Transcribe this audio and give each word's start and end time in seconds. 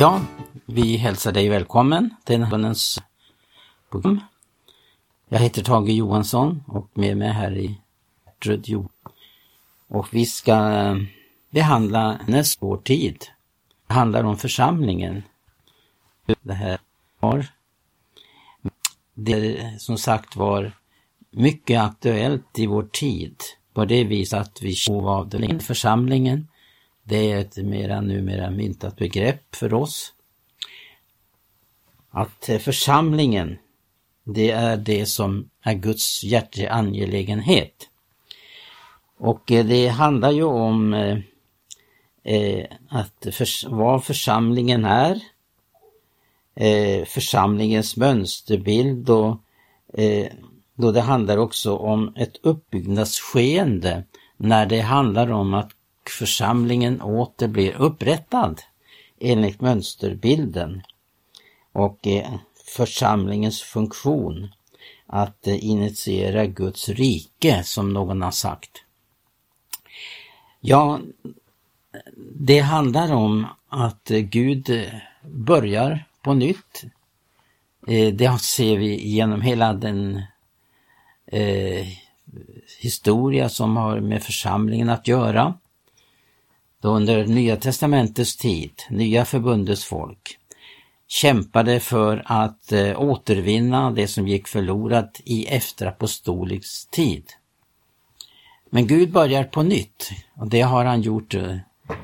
Ja, 0.00 0.20
vi 0.66 0.96
hälsar 0.96 1.32
dig 1.32 1.48
välkommen 1.48 2.14
till 2.24 2.40
morgonens 2.40 3.02
program. 3.90 4.20
Jag 5.28 5.38
heter 5.38 5.62
Tage 5.62 5.88
Johansson 5.88 6.64
och 6.66 6.88
med 6.94 7.16
mig 7.16 7.28
här 7.28 7.58
i 7.58 7.80
Röd 8.40 8.88
Och 9.88 10.08
vi 10.14 10.26
ska 10.26 10.96
behandla 11.50 12.18
nästa 12.26 12.66
vår 12.66 12.76
tid. 12.76 13.24
Det 13.86 13.94
handlar 13.94 14.24
om 14.24 14.36
församlingen. 14.36 15.22
Det 16.42 16.54
här 16.54 16.78
var 17.18 17.46
det 19.14 19.74
som 19.80 19.98
sagt 19.98 20.36
var 20.36 20.72
mycket 21.30 21.80
aktuellt 21.80 22.58
i 22.58 22.66
vår 22.66 22.88
tid 22.92 23.36
på 23.74 23.84
det 23.84 24.04
viset 24.04 24.40
att 24.40 24.62
vi 24.62 24.72
känner 24.72 25.08
av 25.08 25.28
den 25.28 25.60
församlingen 25.60 26.46
det 27.10 27.32
är 27.32 27.38
ett 27.38 27.56
mera 27.56 28.00
numera 28.00 28.50
myntat 28.50 28.96
begrepp 28.96 29.56
för 29.56 29.74
oss. 29.74 30.12
Att 32.10 32.50
församlingen, 32.60 33.58
det 34.24 34.50
är 34.50 34.76
det 34.76 35.06
som 35.06 35.50
är 35.62 35.74
Guds 35.74 36.24
hjärteangelägenhet. 36.24 37.88
Och 39.18 39.52
eh, 39.52 39.66
det 39.66 39.88
handlar 39.88 40.30
ju 40.30 40.42
om 40.44 40.94
eh, 40.94 41.18
eh 42.24 42.66
att 42.88 43.26
för, 43.32 43.68
vad 43.70 44.04
församlingen 44.04 44.84
är, 44.84 45.20
eh, 46.54 47.04
församlingens 47.04 47.96
mönsterbild 47.96 49.10
och 49.10 49.36
då 50.74 50.92
det 50.92 51.00
handlar 51.00 51.36
också 51.36 51.76
om 51.76 52.14
ett 52.16 52.36
uppbyggnadsskeende 52.42 54.04
när 54.36 54.66
det 54.66 54.80
handlar 54.80 55.32
om 55.32 55.54
att 55.54 55.70
församlingen 56.10 57.00
åter 57.00 57.48
blir 57.48 57.72
upprättad 57.72 58.62
enligt 59.18 59.60
mönsterbilden 59.60 60.82
och 61.72 62.06
eh, 62.06 62.34
församlingens 62.66 63.62
funktion 63.62 64.48
att 65.06 65.46
eh, 65.46 65.64
initiera 65.64 66.46
Guds 66.46 66.88
rike 66.88 67.62
som 67.64 67.92
någon 67.92 68.22
har 68.22 68.30
sagt. 68.30 68.70
Ja, 70.60 71.00
det 72.34 72.60
handlar 72.60 73.12
om 73.12 73.46
att 73.68 74.10
eh, 74.10 74.18
Gud 74.18 74.90
börjar 75.22 76.04
på 76.22 76.34
nytt. 76.34 76.84
Det 78.12 78.40
ser 78.40 78.76
vi 78.76 79.08
genom 79.08 79.40
hela 79.40 79.72
den 79.72 80.22
eh, 81.26 81.86
historia 82.78 83.48
som 83.48 83.76
har 83.76 84.00
med 84.00 84.22
församlingen 84.22 84.88
att 84.88 85.08
göra 85.08 85.54
då 86.80 86.88
under 86.88 87.26
Nya 87.26 87.56
testamentets 87.56 88.36
tid, 88.36 88.72
Nya 88.90 89.24
förbundets 89.24 89.84
folk, 89.84 90.38
kämpade 91.08 91.80
för 91.80 92.22
att 92.26 92.72
eh, 92.72 93.00
återvinna 93.00 93.90
det 93.90 94.08
som 94.08 94.28
gick 94.28 94.48
förlorat 94.48 95.20
i 95.24 95.46
efterapostoliks 95.46 96.86
tid. 96.86 97.24
Men 98.70 98.86
Gud 98.86 99.12
börjar 99.12 99.44
på 99.44 99.62
nytt 99.62 100.10
och 100.34 100.48
det 100.48 100.60
har 100.60 100.84
han 100.84 101.02
gjort. 101.02 101.34
Eh, 101.34 101.56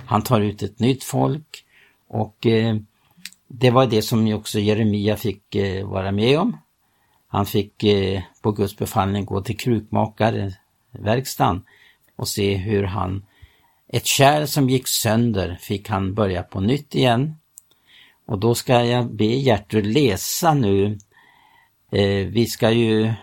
han 0.07 0.23
tar 0.23 0.41
ut 0.41 0.63
ett 0.63 0.79
nytt 0.79 1.05
folk 1.05 1.65
och 2.09 2.47
eh, 2.47 2.77
det 3.49 3.71
var 3.71 3.87
det 3.87 4.03
som 4.03 4.35
också 4.35 4.59
Jeremia 4.59 5.17
fick 5.17 5.55
eh, 5.55 5.89
vara 5.89 6.13
med 6.13 6.39
om. 6.39 6.57
Han 7.29 7.47
fick 7.47 7.85
eh, 7.85 8.23
på 8.43 8.53
Guds 8.53 8.77
befallning 8.77 9.25
gå 9.25 9.41
till 9.41 9.57
krukmakarverkstan 9.57 11.65
och 12.17 12.29
se 12.29 12.57
hur 12.57 12.83
han 12.83 13.27
ett 13.89 14.07
kärl 14.07 14.47
som 14.47 14.71
gick 14.71 14.89
sönder 14.89 15.59
fick 15.61 15.89
han 15.89 16.15
börja 16.15 16.43
på 16.43 16.61
nytt 16.61 16.95
igen. 16.95 17.35
Och 18.27 18.39
då 18.39 18.55
ska 18.55 18.85
jag 18.85 19.15
be 19.15 19.25
Gertrud 19.25 19.87
läsa 19.87 20.55
nu. 20.55 20.99
Eh, 21.93 22.27
vi 22.27 22.47
ska 22.47 22.71
ju 22.71 23.15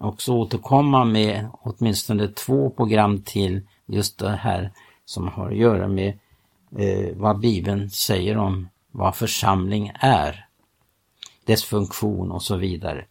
också 0.00 0.32
återkomma 0.32 1.04
med 1.04 1.48
åtminstone 1.52 2.28
två 2.28 2.70
program 2.70 3.22
till 3.22 3.60
just 3.86 4.18
det 4.18 4.36
här 4.36 4.72
som 5.04 5.28
har 5.28 5.50
att 5.50 5.56
göra 5.56 5.88
med 5.88 6.18
eh, 6.78 7.16
vad 7.16 7.40
Bibeln 7.40 7.90
säger 7.90 8.36
om 8.36 8.68
vad 8.90 9.16
församling 9.16 9.92
är, 10.00 10.46
dess 11.44 11.64
funktion 11.64 12.30
och 12.30 12.42
så 12.42 12.56
vidare. 12.56 13.04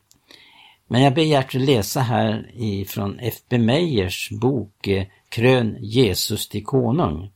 Men 0.88 1.02
jag 1.02 1.14
ber 1.14 1.24
Gertrud 1.24 1.66
läsa 1.66 2.00
här 2.00 2.52
ifrån 2.54 3.20
F.B. 3.22 3.58
Meyers 3.58 4.30
bok 4.32 4.88
eh, 4.88 5.06
Krön 5.30 5.78
Jesus 5.80 6.50
till 6.50 6.66
konung. 6.66 7.32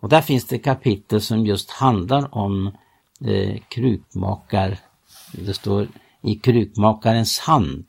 Och 0.00 0.08
där 0.08 0.20
finns 0.20 0.46
det 0.46 0.58
kapitel 0.58 1.20
som 1.20 1.46
just 1.46 1.70
handlar 1.70 2.34
om 2.34 2.66
eh, 3.24 3.60
krukmakar, 3.68 4.78
det 5.32 5.54
står 5.54 5.88
i 6.22 6.34
krukmakarens 6.34 7.38
hand 7.38 7.84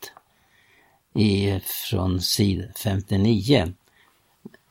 i, 1.14 1.60
från 1.90 2.20
sid 2.20 2.72
59. 2.76 3.72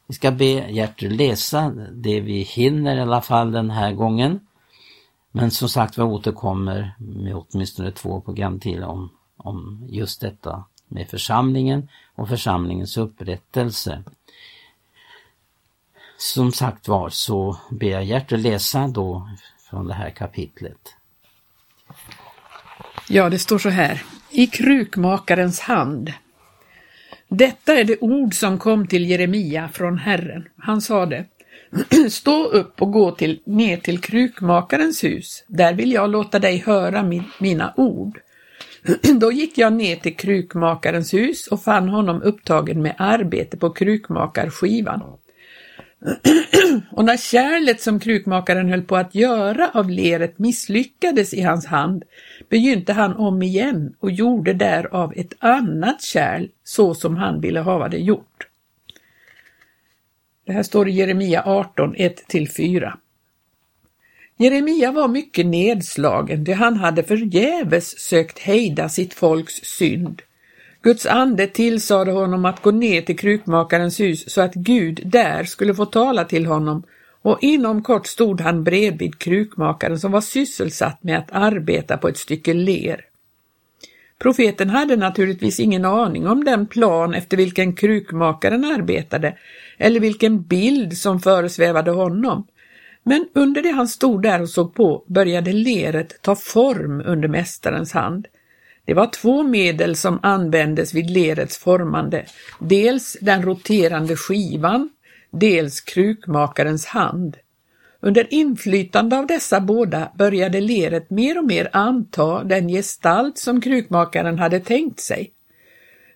Vi 0.07 0.13
ska 0.13 0.31
be 0.31 0.72
Gertrud 0.72 1.12
läsa 1.12 1.69
det 1.91 2.22
vi 2.22 2.41
hinner 2.41 2.97
i 2.97 3.01
alla 3.01 3.22
fall 3.22 3.51
den 3.51 3.69
här 3.69 3.94
gången. 3.94 4.39
Men 5.31 5.51
som 5.51 5.69
sagt 5.69 5.97
vi 5.97 6.01
återkommer 6.01 6.95
med 6.97 7.35
åtminstone 7.35 7.91
två 7.91 8.22
program 8.22 8.59
till 8.59 8.83
om, 8.83 9.09
om 9.38 9.88
just 9.89 10.22
detta 10.22 10.63
med 10.88 11.09
församlingen 11.09 11.89
och 12.16 12.29
församlingens 12.29 12.97
upprättelse. 12.97 14.03
Som 16.23 16.51
sagt 16.51 16.88
var 16.88 17.09
så 17.09 17.57
ber 17.69 17.88
jag 17.88 18.03
Gert 18.03 18.31
att 18.31 18.39
läsa 18.39 18.88
då 18.88 19.29
från 19.69 19.88
det 19.88 19.94
här 19.94 20.09
kapitlet. 20.09 20.95
Ja, 23.09 23.29
det 23.29 23.39
står 23.39 23.57
så 23.57 23.69
här. 23.69 24.03
I 24.29 24.47
krukmakarens 24.47 25.59
hand. 25.59 26.13
Detta 27.28 27.73
är 27.73 27.83
det 27.83 27.97
ord 28.01 28.33
som 28.33 28.59
kom 28.59 28.88
till 28.88 29.09
Jeremia 29.09 29.69
från 29.73 29.97
Herren. 29.97 30.47
Han 30.57 30.81
sade 30.81 31.25
Stå 32.09 32.45
upp 32.45 32.81
och 32.81 32.91
gå 32.91 33.12
till, 33.12 33.41
ner 33.45 33.78
till 33.78 34.01
krukmakarens 34.01 35.03
hus. 35.03 35.44
Där 35.47 35.73
vill 35.73 35.91
jag 35.91 36.09
låta 36.09 36.39
dig 36.39 36.57
höra 36.57 37.03
min, 37.03 37.23
mina 37.39 37.73
ord. 37.78 38.19
Då 39.19 39.31
gick 39.31 39.57
jag 39.57 39.73
ner 39.73 39.95
till 39.95 40.16
krukmakarens 40.16 41.13
hus 41.13 41.47
och 41.47 41.63
fann 41.63 41.89
honom 41.89 42.22
upptagen 42.22 42.81
med 42.81 42.95
arbete 42.97 43.57
på 43.57 43.69
krukmakarskivan. 43.69 45.17
och 46.91 47.05
när 47.05 47.17
kärlet 47.17 47.81
som 47.81 47.99
krukmakaren 47.99 48.69
höll 48.69 48.81
på 48.81 48.97
att 48.97 49.15
göra 49.15 49.71
av 49.73 49.89
leret 49.89 50.39
misslyckades 50.39 51.33
i 51.33 51.41
hans 51.41 51.65
hand 51.65 52.03
begynte 52.49 52.93
han 52.93 53.15
om 53.15 53.41
igen 53.41 53.95
och 53.99 54.11
gjorde 54.11 54.53
därav 54.53 55.13
ett 55.15 55.33
annat 55.39 56.01
kärl 56.01 56.47
så 56.63 56.93
som 56.95 57.17
han 57.17 57.41
ville 57.41 57.59
hava 57.59 57.89
det 57.89 57.97
gjort. 57.97 58.47
Det 60.45 60.53
här 60.53 60.63
står 60.63 60.89
i 60.89 60.91
Jeremia 60.91 61.43
18, 61.45 61.95
1-4. 61.95 62.93
Jeremia 64.37 64.91
var 64.91 65.07
mycket 65.07 65.45
nedslagen, 65.45 66.43
det 66.43 66.53
han 66.53 66.75
hade 66.77 67.03
förgäves 67.03 67.99
sökt 67.99 68.39
hejda 68.39 68.89
sitt 68.89 69.13
folks 69.13 69.53
synd 69.53 70.21
Guds 70.83 71.05
ande 71.05 71.47
tillsade 71.47 72.11
honom 72.11 72.45
att 72.45 72.61
gå 72.61 72.71
ner 72.71 73.01
till 73.01 73.17
krukmakarens 73.17 73.99
hus 73.99 74.29
så 74.29 74.41
att 74.41 74.53
Gud 74.53 75.01
där 75.05 75.44
skulle 75.44 75.75
få 75.75 75.85
tala 75.85 76.23
till 76.23 76.45
honom 76.45 76.83
och 77.21 77.38
inom 77.41 77.83
kort 77.83 78.07
stod 78.07 78.41
han 78.41 78.63
bredvid 78.63 79.19
krukmakaren 79.19 79.99
som 79.99 80.11
var 80.11 80.21
sysselsatt 80.21 81.03
med 81.03 81.17
att 81.17 81.31
arbeta 81.31 81.97
på 81.97 82.07
ett 82.07 82.17
stycke 82.17 82.53
ler. 82.53 83.05
Profeten 84.19 84.69
hade 84.69 84.95
naturligtvis 84.95 85.59
ingen 85.59 85.85
aning 85.85 86.27
om 86.27 86.44
den 86.44 86.67
plan 86.67 87.13
efter 87.13 87.38
vilken 87.38 87.73
krukmakaren 87.73 88.65
arbetade 88.65 89.38
eller 89.77 90.00
vilken 90.00 90.41
bild 90.41 90.97
som 90.97 91.19
föresvävade 91.19 91.91
honom. 91.91 92.47
Men 93.03 93.27
under 93.33 93.62
det 93.62 93.71
han 93.71 93.88
stod 93.88 94.21
där 94.21 94.41
och 94.41 94.50
såg 94.50 94.74
på 94.74 95.03
började 95.07 95.53
leret 95.53 96.21
ta 96.21 96.35
form 96.35 97.03
under 97.06 97.27
mästarens 97.27 97.91
hand. 97.91 98.27
Det 98.85 98.94
var 98.94 99.07
två 99.07 99.44
medel 99.44 99.95
som 99.95 100.19
användes 100.24 100.94
vid 100.94 101.09
lerets 101.09 101.57
formande, 101.57 102.25
dels 102.59 103.18
den 103.21 103.41
roterande 103.41 104.15
skivan, 104.15 104.89
dels 105.31 105.81
krukmakarens 105.81 106.85
hand. 106.85 107.38
Under 108.00 108.33
inflytande 108.33 109.18
av 109.18 109.27
dessa 109.27 109.62
båda 109.62 110.12
började 110.18 110.62
leret 110.62 111.09
mer 111.09 111.38
och 111.38 111.45
mer 111.45 111.69
anta 111.74 112.44
den 112.44 112.68
gestalt 112.68 113.38
som 113.38 113.62
krukmakaren 113.62 114.39
hade 114.39 114.59
tänkt 114.59 115.00
sig. 115.00 115.31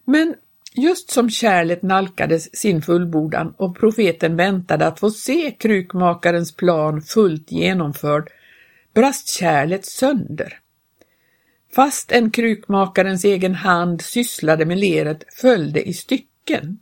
Men 0.06 0.36
just 0.74 1.12
som 1.12 1.30
kärlet 1.30 1.82
nalkades 1.82 2.56
sin 2.56 2.82
fullbordan 2.82 3.54
och 3.58 3.78
profeten 3.78 4.36
väntade 4.36 4.88
att 4.88 5.00
få 5.00 5.12
se 5.12 5.52
krukmakarens 5.52 6.56
plan 6.56 7.02
fullt 7.02 7.52
genomförd, 7.52 8.30
brast 8.94 9.30
kärlet 9.30 9.86
sönder. 9.86 10.60
Fast 11.78 12.12
en 12.12 12.32
krukmakarens 12.32 13.26
egen 13.26 13.56
hand 13.56 14.02
sysslade 14.02 14.66
med 14.66 14.78
leret 14.78 15.24
följde 15.34 15.90
i 15.90 15.94
stycken. 15.94 16.80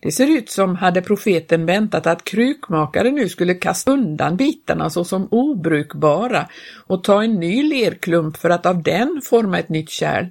Det 0.00 0.12
ser 0.12 0.26
ut 0.26 0.50
som 0.50 0.76
hade 0.76 1.02
profeten 1.02 1.66
väntat 1.66 2.06
att 2.06 2.24
krukmakaren 2.24 3.14
nu 3.14 3.28
skulle 3.28 3.54
kasta 3.54 3.92
undan 3.92 4.36
bitarna 4.36 4.90
såsom 4.90 5.28
obrukbara 5.30 6.48
och 6.86 7.04
ta 7.04 7.22
en 7.22 7.34
ny 7.34 7.62
lerklump 7.62 8.36
för 8.36 8.50
att 8.50 8.66
av 8.66 8.82
den 8.82 9.20
forma 9.24 9.58
ett 9.58 9.68
nytt 9.68 9.90
kärl. 9.90 10.26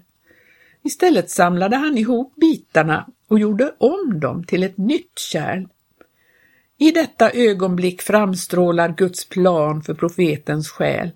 Istället 0.84 1.30
samlade 1.30 1.75
han 1.75 1.98
ihop 1.98 2.36
bitarna 2.36 3.08
och 3.28 3.40
gjorde 3.40 3.75
om 3.78 4.19
dem 4.19 4.44
till 4.44 4.63
ett 4.63 4.78
nytt 4.78 5.19
kärl. 5.19 5.66
I 6.78 6.92
detta 6.92 7.31
ögonblick 7.31 8.02
framstrålar 8.02 8.96
Guds 8.98 9.30
plan 9.30 9.81
för 9.84 9.94
profetens 9.94 10.69
själ. 10.69 11.12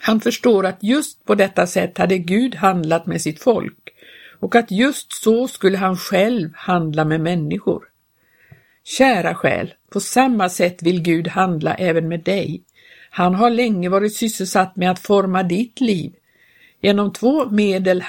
Han 0.00 0.20
förstår 0.20 0.66
att 0.66 0.82
just 0.82 1.24
på 1.24 1.34
detta 1.34 1.66
sätt 1.66 1.98
hade 1.98 2.18
Gud 2.18 2.54
handlat 2.54 3.06
med 3.06 3.22
sitt 3.22 3.42
folk 3.42 3.90
och 4.40 4.56
att 4.56 4.70
just 4.70 5.12
så 5.12 5.48
skulle 5.48 5.78
han 5.78 5.96
själv 5.96 6.50
handla 6.54 7.04
med 7.04 7.20
människor. 7.20 7.84
Kära 8.84 9.34
själ, 9.34 9.74
på 9.90 10.00
samma 10.00 10.48
sätt 10.48 10.82
vill 10.82 11.02
Gud 11.02 11.28
handla 11.28 11.74
även 11.74 12.08
med 12.08 12.20
dig. 12.20 12.62
Han 13.10 13.34
har 13.34 13.50
länge 13.50 13.88
varit 13.88 14.16
sysselsatt 14.16 14.76
med 14.76 14.90
att 14.90 14.98
forma 14.98 15.42
ditt 15.42 15.80
liv. 15.80 16.12
Genom 16.80 17.12
två 17.12 17.50
medel 17.50 18.04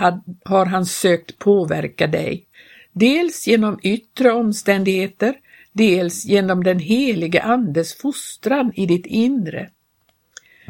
har 0.45 0.65
han 0.65 0.85
sökt 0.85 1.39
påverka 1.39 2.07
dig. 2.07 2.45
Dels 2.93 3.47
genom 3.47 3.79
yttre 3.83 4.31
omständigheter, 4.31 5.33
dels 5.71 6.25
genom 6.25 6.63
den 6.63 6.79
helige 6.79 7.41
Andes 7.41 7.97
fostran 7.97 8.71
i 8.75 8.85
ditt 8.85 9.05
inre. 9.05 9.69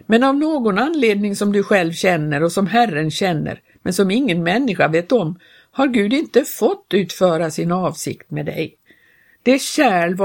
Men 0.06 0.24
av 0.24 0.36
någon 0.36 0.78
anledning 0.78 1.36
som 1.36 1.52
du 1.52 1.64
själv 1.64 1.92
känner 1.92 2.44
och 2.44 2.52
som 2.52 2.68
Herren 2.68 3.12
känner, 3.12 3.60
men 3.82 3.94
som 3.94 4.12
ingen 4.12 4.44
människa 4.44 4.88
vet 4.88 5.12
om, 5.12 5.40
har 5.72 5.88
Gud 5.88 6.14
inte 6.14 6.46
fått 6.46 6.86
utföra 6.94 7.52
sin 7.52 7.72
avsikt 7.72 8.32
med 8.32 8.46
dig. 8.46 8.78
Det 9.44 9.62
kärl 9.62 10.16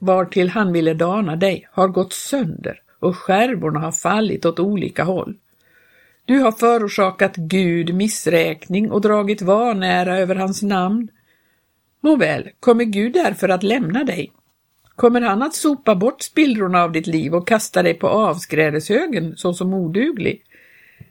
vartill, 0.00 0.48
han 0.48 0.72
ville 0.72 0.94
dana 0.94 1.36
dig 1.36 1.68
har 1.72 1.88
gått 1.88 2.12
sönder 2.12 2.80
och 3.00 3.16
skärvorna 3.16 3.80
har 3.80 3.92
fallit 3.92 4.44
åt 4.44 4.58
olika 4.58 5.04
håll. 5.04 5.36
Du 6.24 6.38
har 6.38 6.52
förorsakat 6.52 7.36
Gud 7.36 7.94
missräkning 7.94 8.90
och 8.90 9.00
dragit 9.00 9.42
vanära 9.42 10.18
över 10.18 10.34
hans 10.34 10.62
namn. 10.62 11.08
Nåväl, 12.00 12.50
kommer 12.60 12.84
Gud 12.84 13.12
därför 13.12 13.48
att 13.48 13.62
lämna 13.62 14.04
dig? 14.04 14.32
Kommer 14.96 15.20
han 15.20 15.42
att 15.42 15.54
sopa 15.54 15.94
bort 15.94 16.22
spillrorna 16.22 16.82
av 16.82 16.92
ditt 16.92 17.06
liv 17.06 17.34
och 17.34 17.48
kasta 17.48 17.82
dig 17.82 17.94
på 17.94 18.08
avskrädeshögen 18.08 19.36
såsom 19.36 19.74
oduglig? 19.74 20.42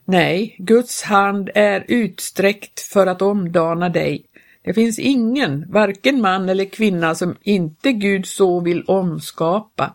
Nej, 0.04 0.56
Guds 0.58 1.02
hand 1.02 1.50
är 1.54 1.84
utsträckt 1.88 2.80
för 2.80 3.06
att 3.06 3.22
omdana 3.22 3.88
dig. 3.88 4.26
Det 4.62 4.74
finns 4.74 4.98
ingen, 4.98 5.64
varken 5.68 6.20
man 6.20 6.48
eller 6.48 6.64
kvinna, 6.64 7.14
som 7.14 7.36
inte 7.42 7.92
Gud 7.92 8.26
så 8.26 8.60
vill 8.60 8.84
omskapa. 8.84 9.94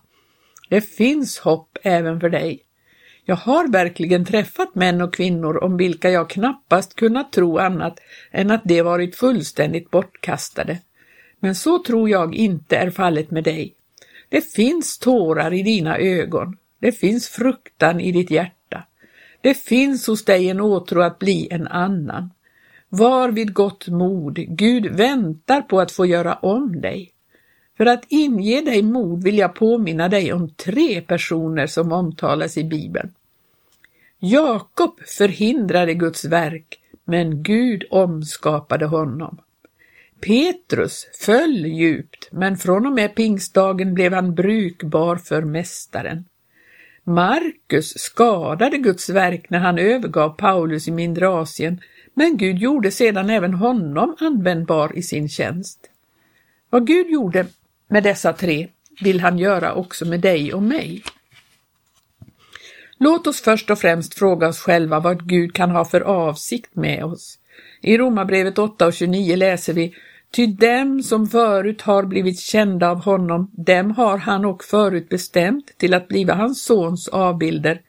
Det 0.69 0.81
finns 0.81 1.39
hopp 1.39 1.77
även 1.83 2.19
för 2.19 2.29
dig. 2.29 2.59
Jag 3.25 3.35
har 3.35 3.67
verkligen 3.67 4.25
träffat 4.25 4.75
män 4.75 5.01
och 5.01 5.13
kvinnor 5.13 5.63
om 5.63 5.77
vilka 5.77 6.09
jag 6.09 6.29
knappast 6.29 6.95
kunnat 6.95 7.31
tro 7.31 7.57
annat 7.57 7.99
än 8.31 8.51
att 8.51 8.63
de 8.63 8.81
varit 8.81 9.15
fullständigt 9.15 9.91
bortkastade. 9.91 10.77
Men 11.39 11.55
så 11.55 11.83
tror 11.83 12.09
jag 12.09 12.35
inte 12.35 12.77
är 12.77 12.89
fallet 12.89 13.31
med 13.31 13.43
dig. 13.43 13.75
Det 14.29 14.41
finns 14.41 14.97
tårar 14.97 15.53
i 15.53 15.63
dina 15.63 15.97
ögon. 15.97 16.57
Det 16.79 16.91
finns 16.91 17.27
fruktan 17.29 17.99
i 17.99 18.11
ditt 18.11 18.31
hjärta. 18.31 18.83
Det 19.41 19.53
finns 19.53 20.07
hos 20.07 20.25
dig 20.25 20.49
en 20.49 20.61
åtrå 20.61 21.01
att 21.01 21.19
bli 21.19 21.47
en 21.51 21.67
annan. 21.67 22.29
Var 22.89 23.29
vid 23.29 23.53
gott 23.53 23.87
mod, 23.87 24.35
Gud 24.35 24.85
väntar 24.85 25.61
på 25.61 25.79
att 25.79 25.91
få 25.91 26.05
göra 26.05 26.33
om 26.33 26.81
dig. 26.81 27.11
För 27.77 27.85
att 27.85 28.05
inge 28.07 28.61
dig 28.61 28.83
mod 28.83 29.23
vill 29.23 29.37
jag 29.37 29.55
påminna 29.55 30.09
dig 30.09 30.33
om 30.33 30.49
tre 30.49 31.01
personer 31.01 31.67
som 31.67 31.91
omtalas 31.91 32.57
i 32.57 32.63
Bibeln. 32.63 33.13
Jakob 34.19 34.99
förhindrade 35.05 35.93
Guds 35.93 36.25
verk, 36.25 36.79
men 37.03 37.43
Gud 37.43 37.83
omskapade 37.89 38.85
honom. 38.85 39.37
Petrus 40.21 41.07
föll 41.25 41.65
djupt, 41.65 42.29
men 42.31 42.57
från 42.57 42.85
och 42.85 42.91
med 42.91 43.15
pingstdagen 43.15 43.93
blev 43.93 44.13
han 44.13 44.35
brukbar 44.35 45.15
för 45.15 45.41
Mästaren. 45.41 46.25
Markus 47.03 47.97
skadade 47.97 48.77
Guds 48.77 49.09
verk 49.09 49.49
när 49.49 49.59
han 49.59 49.77
övergav 49.77 50.29
Paulus 50.29 50.87
i 50.87 50.91
mindre 50.91 51.29
Asien, 51.29 51.81
men 52.13 52.37
Gud 52.37 52.57
gjorde 52.57 52.91
sedan 52.91 53.29
även 53.29 53.53
honom 53.53 54.15
användbar 54.19 54.97
i 54.97 55.01
sin 55.01 55.29
tjänst. 55.29 55.79
Vad 56.69 56.87
Gud 56.87 57.09
gjorde 57.09 57.45
med 57.87 58.03
dessa 58.03 58.33
tre 58.33 58.67
vill 59.01 59.19
han 59.19 59.39
göra 59.39 59.73
också 59.73 60.05
med 60.05 60.19
dig 60.19 60.53
och 60.53 60.63
mig. 60.63 61.03
Låt 62.97 63.27
oss 63.27 63.41
först 63.41 63.69
och 63.69 63.79
främst 63.79 64.13
fråga 64.13 64.47
oss 64.47 64.59
själva 64.59 64.99
vad 64.99 65.29
Gud 65.29 65.53
kan 65.53 65.71
ha 65.71 65.85
för 65.85 66.01
avsikt 66.01 66.75
med 66.75 67.03
oss. 67.03 67.39
I 67.81 67.97
Romarbrevet 67.97 68.59
8 68.59 68.87
och 68.87 68.93
29 68.93 69.35
läser 69.35 69.73
vi 69.73 69.95
Ty 70.31 70.47
dem 70.47 71.03
som 71.03 71.27
förut 71.27 71.81
har 71.81 72.03
blivit 72.03 72.39
kända 72.39 72.89
av 72.89 73.03
honom, 73.03 73.51
dem 73.53 73.91
har 73.91 74.17
han 74.17 74.45
och 74.45 74.63
förut 74.63 75.09
bestämt 75.09 75.77
till 75.77 75.93
att 75.93 76.07
bliva 76.07 76.33
hans 76.33 76.63
sons 76.63 77.07
avbilder. 77.07 77.81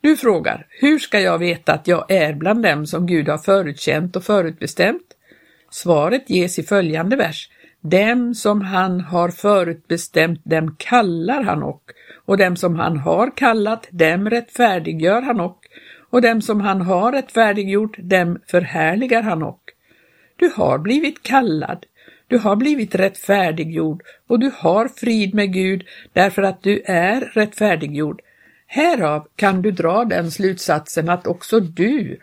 Du 0.00 0.16
frågar, 0.16 0.66
hur 0.70 0.98
ska 0.98 1.20
jag 1.20 1.38
veta 1.38 1.72
att 1.72 1.88
jag 1.88 2.10
är 2.10 2.34
bland 2.34 2.62
dem 2.62 2.86
som 2.86 3.06
Gud 3.06 3.28
har 3.28 3.38
förutkänt 3.38 4.16
och 4.16 4.24
förutbestämt? 4.24 5.02
Svaret 5.70 6.30
ges 6.30 6.58
i 6.58 6.62
följande 6.62 7.16
vers. 7.16 7.50
Dem 7.80 8.34
som 8.34 8.60
han 8.60 9.00
har 9.00 9.28
förutbestämt, 9.28 10.40
dem 10.44 10.76
kallar 10.78 11.42
han 11.42 11.62
och, 11.62 11.82
och 12.24 12.36
dem 12.36 12.56
som 12.56 12.76
han 12.76 12.96
har 12.96 13.36
kallat, 13.36 13.88
dem 13.90 14.30
rättfärdiggör 14.30 15.22
han 15.22 15.40
och, 15.40 15.58
och 16.10 16.22
dem 16.22 16.42
som 16.42 16.60
han 16.60 16.80
har 16.80 17.12
rättfärdiggjort, 17.12 17.96
dem 17.98 18.38
förhärligar 18.46 19.22
han 19.22 19.42
och. 19.42 19.65
Du 20.36 20.52
har 20.54 20.78
blivit 20.78 21.22
kallad, 21.22 21.86
du 22.28 22.38
har 22.38 22.56
blivit 22.56 22.94
rättfärdiggjord 22.94 24.02
och 24.26 24.38
du 24.38 24.50
har 24.54 24.88
frid 24.88 25.34
med 25.34 25.52
Gud 25.52 25.84
därför 26.12 26.42
att 26.42 26.62
du 26.62 26.82
är 26.86 27.20
rättfärdiggjord. 27.20 28.22
Härav 28.66 29.28
kan 29.36 29.62
du 29.62 29.70
dra 29.70 30.04
den 30.04 30.30
slutsatsen 30.30 31.08
att 31.08 31.26
också 31.26 31.60
du 31.60 32.20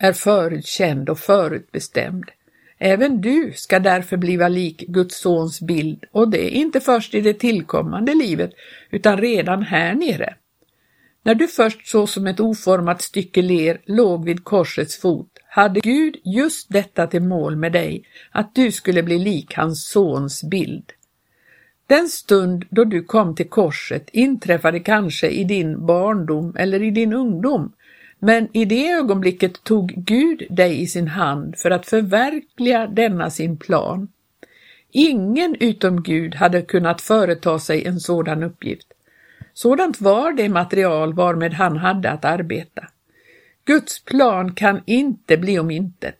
är 0.00 0.12
förutkänd 0.12 1.08
och 1.08 1.18
förutbestämd. 1.18 2.30
Även 2.78 3.20
du 3.20 3.52
ska 3.54 3.78
därför 3.78 4.16
bliva 4.16 4.48
lik 4.48 4.84
Guds 4.88 5.20
sons 5.20 5.60
bild 5.60 6.04
och 6.12 6.30
det 6.30 6.48
inte 6.50 6.80
först 6.80 7.14
i 7.14 7.20
det 7.20 7.34
tillkommande 7.34 8.14
livet 8.14 8.50
utan 8.90 9.18
redan 9.18 9.62
här 9.62 9.94
nere. 9.94 10.34
När 11.26 11.34
du 11.34 11.48
först 11.48 11.86
såsom 11.86 12.26
ett 12.26 12.40
oformat 12.40 13.02
stycke 13.02 13.42
ler 13.42 13.80
låg 13.84 14.24
vid 14.24 14.44
korsets 14.44 15.00
fot 15.00 15.28
hade 15.48 15.80
Gud 15.80 16.16
just 16.24 16.72
detta 16.72 17.06
till 17.06 17.22
mål 17.22 17.56
med 17.56 17.72
dig, 17.72 18.04
att 18.30 18.54
du 18.54 18.72
skulle 18.72 19.02
bli 19.02 19.18
lik 19.18 19.54
hans 19.54 19.88
sons 19.88 20.44
bild. 20.44 20.92
Den 21.86 22.08
stund 22.08 22.64
då 22.70 22.84
du 22.84 23.02
kom 23.02 23.34
till 23.34 23.48
korset 23.48 24.08
inträffade 24.12 24.80
kanske 24.80 25.28
i 25.28 25.44
din 25.44 25.86
barndom 25.86 26.56
eller 26.58 26.82
i 26.82 26.90
din 26.90 27.12
ungdom, 27.12 27.72
men 28.18 28.48
i 28.52 28.64
det 28.64 28.90
ögonblicket 28.90 29.64
tog 29.64 29.92
Gud 29.96 30.42
dig 30.50 30.82
i 30.82 30.86
sin 30.86 31.08
hand 31.08 31.56
för 31.58 31.70
att 31.70 31.86
förverkliga 31.86 32.86
denna 32.86 33.30
sin 33.30 33.56
plan. 33.56 34.08
Ingen 34.90 35.56
utom 35.60 36.02
Gud 36.02 36.34
hade 36.34 36.62
kunnat 36.62 37.00
företa 37.00 37.58
sig 37.58 37.84
en 37.84 38.00
sådan 38.00 38.42
uppgift. 38.42 38.85
Sådant 39.56 40.00
var 40.00 40.32
det 40.32 40.48
material 40.48 41.14
varmed 41.14 41.54
han 41.54 41.76
hade 41.76 42.10
att 42.10 42.24
arbeta. 42.24 42.88
Guds 43.64 44.04
plan 44.04 44.54
kan 44.54 44.80
inte 44.86 45.36
bli 45.36 45.58
om 45.58 45.70
intet. 45.70 46.18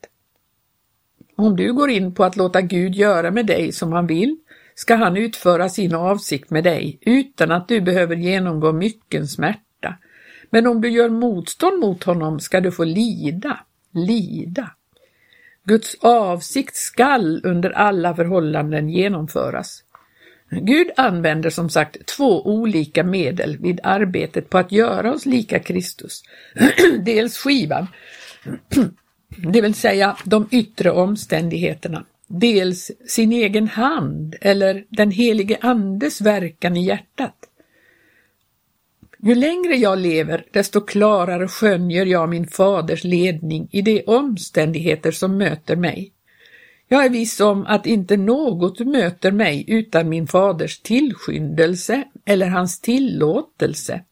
Om 1.36 1.56
du 1.56 1.72
går 1.72 1.90
in 1.90 2.14
på 2.14 2.24
att 2.24 2.36
låta 2.36 2.60
Gud 2.60 2.94
göra 2.94 3.30
med 3.30 3.46
dig 3.46 3.72
som 3.72 3.92
han 3.92 4.06
vill, 4.06 4.36
ska 4.74 4.94
han 4.94 5.16
utföra 5.16 5.68
sin 5.68 5.94
avsikt 5.94 6.50
med 6.50 6.64
dig 6.64 6.98
utan 7.00 7.52
att 7.52 7.68
du 7.68 7.80
behöver 7.80 8.16
genomgå 8.16 8.72
mycken 8.72 9.26
smärta. 9.28 9.96
Men 10.50 10.66
om 10.66 10.80
du 10.80 10.88
gör 10.88 11.08
motstånd 11.08 11.80
mot 11.80 12.04
honom 12.04 12.40
ska 12.40 12.60
du 12.60 12.72
få 12.72 12.84
lida, 12.84 13.58
lida. 13.92 14.70
Guds 15.64 15.96
avsikt 16.00 16.76
skall 16.76 17.40
under 17.44 17.70
alla 17.70 18.14
förhållanden 18.14 18.88
genomföras. 18.88 19.82
Gud 20.50 20.90
använder 20.96 21.50
som 21.50 21.70
sagt 21.70 22.06
två 22.06 22.46
olika 22.46 23.04
medel 23.04 23.58
vid 23.58 23.80
arbetet 23.82 24.50
på 24.50 24.58
att 24.58 24.72
göra 24.72 25.12
oss 25.12 25.26
lika 25.26 25.58
Kristus. 25.58 26.22
Dels 27.00 27.36
skivan, 27.36 27.86
det 29.52 29.60
vill 29.60 29.74
säga 29.74 30.16
de 30.24 30.48
yttre 30.50 30.90
omständigheterna. 30.90 32.04
Dels 32.28 32.90
sin 33.06 33.32
egen 33.32 33.68
hand 33.68 34.34
eller 34.40 34.84
den 34.88 35.10
helige 35.10 35.58
Andes 35.60 36.20
verkan 36.20 36.76
i 36.76 36.84
hjärtat. 36.84 37.36
Ju 39.18 39.34
längre 39.34 39.76
jag 39.76 39.98
lever, 39.98 40.44
desto 40.52 40.80
klarare 40.80 41.48
skönjer 41.48 42.06
jag 42.06 42.28
min 42.28 42.46
faders 42.46 43.04
ledning 43.04 43.68
i 43.72 43.82
de 43.82 44.02
omständigheter 44.06 45.10
som 45.10 45.38
möter 45.38 45.76
mig. 45.76 46.12
Jag 46.88 47.04
är 47.04 47.10
viss 47.10 47.40
om 47.40 47.66
att 47.66 47.86
inte 47.86 48.16
något 48.16 48.80
möter 48.80 49.32
mig 49.32 49.64
utan 49.68 50.08
min 50.08 50.26
faders 50.26 50.78
tillskyndelse 50.78 52.04
eller 52.24 52.46
hans 52.46 52.80
tillåtelse. 52.80 54.04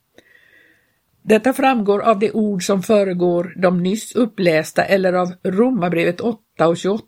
Detta 1.22 1.52
framgår 1.52 2.00
av 2.00 2.18
de 2.18 2.30
ord 2.32 2.66
som 2.66 2.82
föregår 2.82 3.54
de 3.56 3.82
nyss 3.82 4.14
upplästa 4.14 4.84
eller 4.84 5.12
av 5.12 5.34
Romarbrevet 5.42 6.20
8 6.20 6.68
och 6.68 6.76
28. 6.76 7.04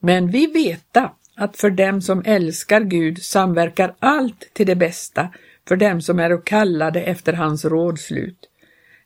Men 0.00 0.30
vi 0.30 0.46
veta 0.46 1.10
att 1.36 1.56
för 1.56 1.70
dem 1.70 2.02
som 2.02 2.22
älskar 2.26 2.80
Gud 2.80 3.22
samverkar 3.22 3.94
allt 3.98 4.50
till 4.52 4.66
det 4.66 4.76
bästa, 4.76 5.28
för 5.68 5.76
dem 5.76 6.00
som 6.00 6.18
är 6.18 6.46
kallade 6.46 7.02
efter 7.02 7.32
hans 7.32 7.64
rådslut. 7.64 8.50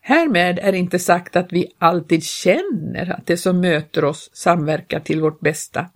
Härmed 0.00 0.58
är 0.58 0.72
inte 0.72 0.98
sagt 0.98 1.36
att 1.36 1.52
vi 1.52 1.66
alltid 1.78 2.24
känner 2.24 3.12
att 3.12 3.26
det 3.26 3.36
som 3.36 3.60
möter 3.60 4.04
oss 4.04 4.30
samverkar 4.32 5.00
till 5.00 5.20
vårt 5.20 5.40
bästa. 5.40 5.86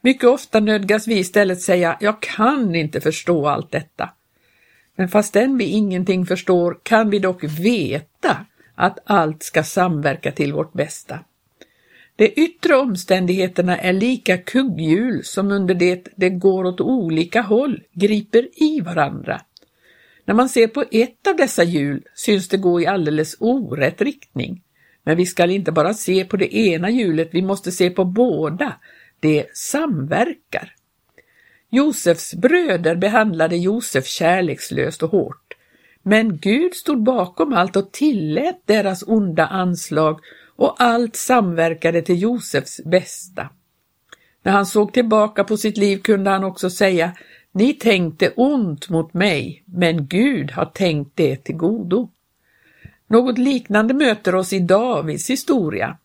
Mycket 0.00 0.28
ofta 0.28 0.60
nödgas 0.60 1.08
vi 1.08 1.18
istället 1.18 1.60
säga 1.60 1.96
”jag 2.00 2.22
kan 2.22 2.74
inte 2.74 3.00
förstå 3.00 3.48
allt 3.48 3.70
detta”. 3.70 4.10
Men 4.96 5.08
fastän 5.08 5.58
vi 5.58 5.64
ingenting 5.64 6.26
förstår 6.26 6.78
kan 6.82 7.10
vi 7.10 7.18
dock 7.18 7.44
veta 7.44 8.46
att 8.74 8.98
allt 9.04 9.42
ska 9.42 9.62
samverka 9.62 10.32
till 10.32 10.52
vårt 10.52 10.72
bästa. 10.72 11.18
De 12.16 12.32
yttre 12.36 12.76
omständigheterna 12.76 13.78
är 13.78 13.92
lika 13.92 14.38
kugghjul 14.38 15.24
som 15.24 15.52
under 15.52 15.74
det 15.74 16.08
det 16.16 16.30
går 16.30 16.64
åt 16.64 16.80
olika 16.80 17.42
håll 17.42 17.82
griper 17.92 18.48
i 18.62 18.80
varandra. 18.80 19.40
När 20.30 20.34
man 20.34 20.48
ser 20.48 20.66
på 20.66 20.84
ett 20.90 21.26
av 21.26 21.36
dessa 21.36 21.64
hjul 21.64 22.02
syns 22.14 22.48
det 22.48 22.56
gå 22.56 22.80
i 22.80 22.86
alldeles 22.86 23.36
orätt 23.40 24.02
riktning. 24.02 24.62
Men 25.04 25.16
vi 25.16 25.26
skall 25.26 25.50
inte 25.50 25.72
bara 25.72 25.94
se 25.94 26.24
på 26.24 26.36
det 26.36 26.56
ena 26.56 26.90
hjulet, 26.90 27.28
vi 27.32 27.42
måste 27.42 27.72
se 27.72 27.90
på 27.90 28.04
båda. 28.04 28.72
De 29.20 29.44
samverkar. 29.54 30.74
Josefs 31.70 32.34
bröder 32.34 32.96
behandlade 32.96 33.56
Josef 33.56 34.06
kärlekslöst 34.06 35.02
och 35.02 35.10
hårt. 35.10 35.54
Men 36.02 36.36
Gud 36.36 36.74
stod 36.74 37.02
bakom 37.02 37.52
allt 37.52 37.76
och 37.76 37.92
tillät 37.92 38.62
deras 38.64 39.04
onda 39.06 39.46
anslag 39.46 40.20
och 40.56 40.82
allt 40.82 41.16
samverkade 41.16 42.02
till 42.02 42.22
Josefs 42.22 42.80
bästa. 42.84 43.48
När 44.42 44.52
han 44.52 44.66
såg 44.66 44.92
tillbaka 44.92 45.44
på 45.44 45.56
sitt 45.56 45.76
liv 45.76 45.98
kunde 45.98 46.30
han 46.30 46.44
också 46.44 46.70
säga 46.70 47.12
ni 47.52 47.72
tänkte 47.72 48.32
ont 48.36 48.88
mot 48.88 49.14
mig, 49.14 49.62
men 49.64 50.06
Gud 50.06 50.50
har 50.50 50.64
tänkt 50.64 51.10
det 51.14 51.36
till 51.36 51.56
godo. 51.56 52.10
Något 53.06 53.38
liknande 53.38 53.94
möter 53.94 54.34
oss 54.34 54.52
i 54.52 54.58
Davids 54.58 55.30
historia. 55.30 55.98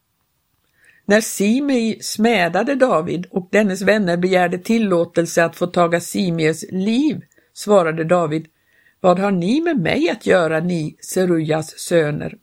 När 1.05 1.21
Simei 1.21 1.99
smädade 2.01 2.75
David 2.75 3.25
och 3.31 3.47
dennes 3.51 3.81
vänner 3.81 4.17
begärde 4.17 4.57
tillåtelse 4.57 5.45
att 5.45 5.55
få 5.55 5.67
taga 5.67 5.99
Simeus 5.99 6.65
liv, 6.71 7.21
svarade 7.53 8.03
David, 8.03 8.47
vad 8.99 9.19
har 9.19 9.31
ni 9.31 9.61
med 9.61 9.79
mig 9.79 10.09
att 10.09 10.25
göra, 10.25 10.59
ni 10.59 10.95
Serujas 10.99 11.79
söner? 11.79 12.37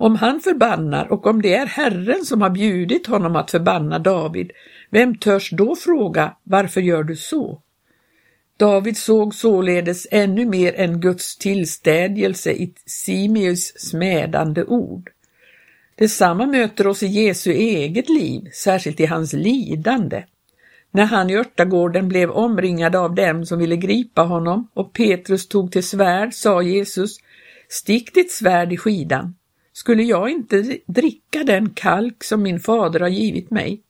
Om 0.00 0.16
han 0.16 0.40
förbannar 0.40 1.12
och 1.12 1.26
om 1.26 1.42
det 1.42 1.54
är 1.54 1.66
Herren 1.66 2.24
som 2.24 2.42
har 2.42 2.50
bjudit 2.50 3.06
honom 3.06 3.36
att 3.36 3.50
förbanna 3.50 3.98
David, 3.98 4.52
vem 4.90 5.18
törs 5.18 5.50
då 5.50 5.76
fråga 5.76 6.36
varför 6.42 6.80
gör 6.80 7.02
du 7.02 7.16
så? 7.16 7.62
David 8.56 8.96
såg 8.96 9.34
således 9.34 10.06
ännu 10.10 10.46
mer 10.46 10.74
än 10.74 11.00
Guds 11.00 11.36
tillstädjelse 11.36 12.52
i 12.52 12.74
Simeus 12.86 13.80
smädande 13.80 14.64
ord. 14.64 15.10
Detsamma 15.94 16.46
möter 16.46 16.86
oss 16.86 17.02
i 17.02 17.06
Jesu 17.06 17.52
eget 17.52 18.08
liv, 18.08 18.50
särskilt 18.52 19.00
i 19.00 19.06
hans 19.06 19.32
lidande. 19.32 20.24
När 20.90 21.04
han 21.04 21.30
i 21.30 21.36
örtagården 21.36 22.08
blev 22.08 22.30
omringad 22.30 22.96
av 22.96 23.14
dem 23.14 23.46
som 23.46 23.58
ville 23.58 23.76
gripa 23.76 24.22
honom 24.22 24.68
och 24.74 24.92
Petrus 24.92 25.48
tog 25.48 25.72
till 25.72 25.84
svärd 25.84 26.34
sa 26.34 26.62
Jesus, 26.62 27.16
stick 27.68 28.14
ditt 28.14 28.32
svärd 28.32 28.72
i 28.72 28.76
skidan. 28.76 29.34
Skulle 29.80 30.02
jag 30.02 30.30
inte 30.30 30.78
dricka 30.86 31.44
den 31.44 31.70
kalk 31.70 32.24
som 32.24 32.42
min 32.42 32.60
fader 32.60 33.00
har 33.00 33.08
givit 33.08 33.50
mig? 33.50 33.80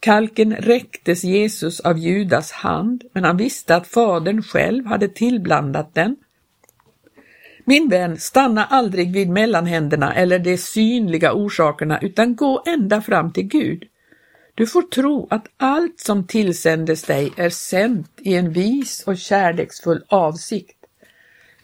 Kalken 0.00 0.56
räcktes 0.56 1.24
Jesus 1.24 1.80
av 1.80 1.98
Judas 1.98 2.52
hand, 2.52 3.04
men 3.12 3.24
han 3.24 3.36
visste 3.36 3.76
att 3.76 3.86
fadern 3.86 4.42
själv 4.42 4.86
hade 4.86 5.08
tillblandat 5.08 5.94
den 5.94 6.16
min 7.64 7.88
vän, 7.88 8.18
stanna 8.18 8.64
aldrig 8.64 9.12
vid 9.12 9.28
mellanhänderna 9.28 10.14
eller 10.14 10.38
de 10.38 10.58
synliga 10.58 11.32
orsakerna 11.32 12.00
utan 12.00 12.36
gå 12.36 12.62
ända 12.66 13.02
fram 13.02 13.32
till 13.32 13.44
Gud. 13.44 13.84
Du 14.54 14.66
får 14.66 14.82
tro 14.82 15.26
att 15.30 15.46
allt 15.56 16.00
som 16.00 16.26
tillsändes 16.26 17.02
dig 17.02 17.32
är 17.36 17.50
sänt 17.50 18.10
i 18.18 18.34
en 18.34 18.52
vis 18.52 19.04
och 19.06 19.18
kärleksfull 19.18 20.04
avsikt. 20.08 20.77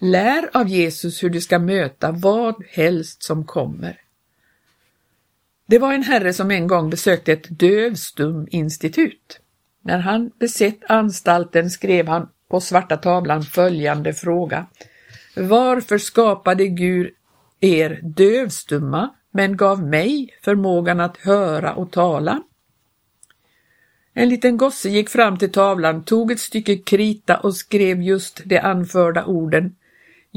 Lär 0.04 0.50
av 0.56 0.68
Jesus 0.68 1.22
hur 1.22 1.30
du 1.30 1.40
ska 1.40 1.58
möta 1.58 2.12
vad 2.12 2.64
helst 2.66 3.22
som 3.22 3.44
kommer. 3.44 4.00
Det 5.66 5.78
var 5.78 5.92
en 5.92 6.02
herre 6.02 6.32
som 6.32 6.50
en 6.50 6.66
gång 6.66 6.90
besökte 6.90 7.32
ett 7.32 7.58
dövstum-institut. 7.58 9.40
När 9.82 9.98
han 9.98 10.30
besett 10.38 10.78
anstalten 10.88 11.70
skrev 11.70 12.08
han 12.08 12.28
på 12.48 12.60
svarta 12.60 12.96
tavlan 12.96 13.42
följande 13.42 14.14
fråga 14.14 14.66
varför 15.36 15.98
skapade 15.98 16.68
Gud 16.68 17.10
er 17.60 18.00
dövstumma 18.02 19.14
men 19.30 19.56
gav 19.56 19.82
mig 19.82 20.38
förmågan 20.42 21.00
att 21.00 21.16
höra 21.16 21.74
och 21.74 21.92
tala? 21.92 22.42
En 24.14 24.28
liten 24.28 24.56
gosse 24.56 24.88
gick 24.88 25.08
fram 25.08 25.38
till 25.38 25.52
tavlan, 25.52 26.04
tog 26.04 26.32
ett 26.32 26.40
stycke 26.40 26.76
krita 26.76 27.36
och 27.36 27.56
skrev 27.56 28.02
just 28.02 28.42
de 28.44 28.58
anförda 28.58 29.24
orden. 29.24 29.76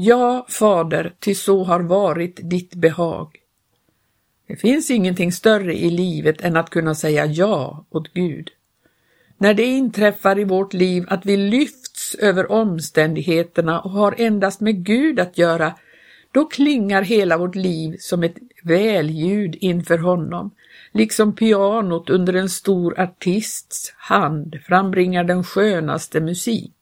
Ja, 0.00 0.46
fader, 0.48 1.12
ty 1.20 1.34
så 1.34 1.64
har 1.64 1.80
varit 1.80 2.40
ditt 2.42 2.74
behag. 2.74 3.36
Det 4.48 4.56
finns 4.56 4.90
ingenting 4.90 5.32
större 5.32 5.74
i 5.74 5.90
livet 5.90 6.40
än 6.40 6.56
att 6.56 6.70
kunna 6.70 6.94
säga 6.94 7.26
ja 7.26 7.84
åt 7.90 8.12
Gud. 8.12 8.50
När 9.38 9.54
det 9.54 9.64
inträffar 9.64 10.38
i 10.38 10.44
vårt 10.44 10.72
liv 10.72 11.04
att 11.08 11.26
vi 11.26 11.36
lyfts 11.36 12.14
över 12.14 12.52
omständigheterna 12.52 13.80
och 13.80 13.90
har 13.90 14.14
endast 14.18 14.60
med 14.60 14.84
Gud 14.84 15.20
att 15.20 15.38
göra, 15.38 15.74
då 16.32 16.44
klingar 16.44 17.02
hela 17.02 17.38
vårt 17.38 17.54
liv 17.54 17.96
som 18.00 18.22
ett 18.22 18.36
välljud 18.62 19.56
inför 19.60 19.98
honom, 19.98 20.50
liksom 20.92 21.34
pianot 21.34 22.10
under 22.10 22.34
en 22.34 22.48
stor 22.48 23.00
artists 23.00 23.94
hand 23.96 24.56
frambringar 24.66 25.24
den 25.24 25.44
skönaste 25.44 26.20
musik. 26.20 26.77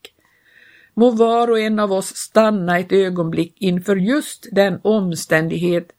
Må 0.96 1.10
var 1.10 1.50
och 1.50 1.60
en 1.60 1.78
av 1.78 1.92
oss 1.92 2.16
stanna 2.16 2.78
ett 2.78 2.92
ögonblick 2.92 3.56
inför 3.58 3.96
just 3.96 4.46
den 4.52 4.80
omständighet 4.82 5.92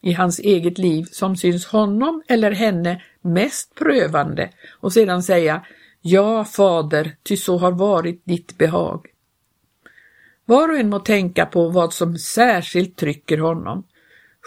i 0.00 0.12
hans 0.12 0.38
eget 0.38 0.78
liv 0.78 1.04
som 1.12 1.36
syns 1.36 1.66
honom 1.66 2.22
eller 2.28 2.50
henne 2.50 3.02
mest 3.20 3.74
prövande 3.74 4.50
och 4.80 4.92
sedan 4.92 5.22
säga 5.22 5.66
Ja, 6.00 6.44
Fader, 6.44 7.16
ty 7.22 7.36
så 7.36 7.58
har 7.58 7.72
varit 7.72 8.22
ditt 8.24 8.58
behag. 8.58 9.06
Var 10.44 10.68
och 10.68 10.78
en 10.78 10.90
må 10.90 10.98
tänka 10.98 11.46
på 11.46 11.68
vad 11.68 11.94
som 11.94 12.18
särskilt 12.18 12.96
trycker 12.96 13.38
honom. 13.38 13.84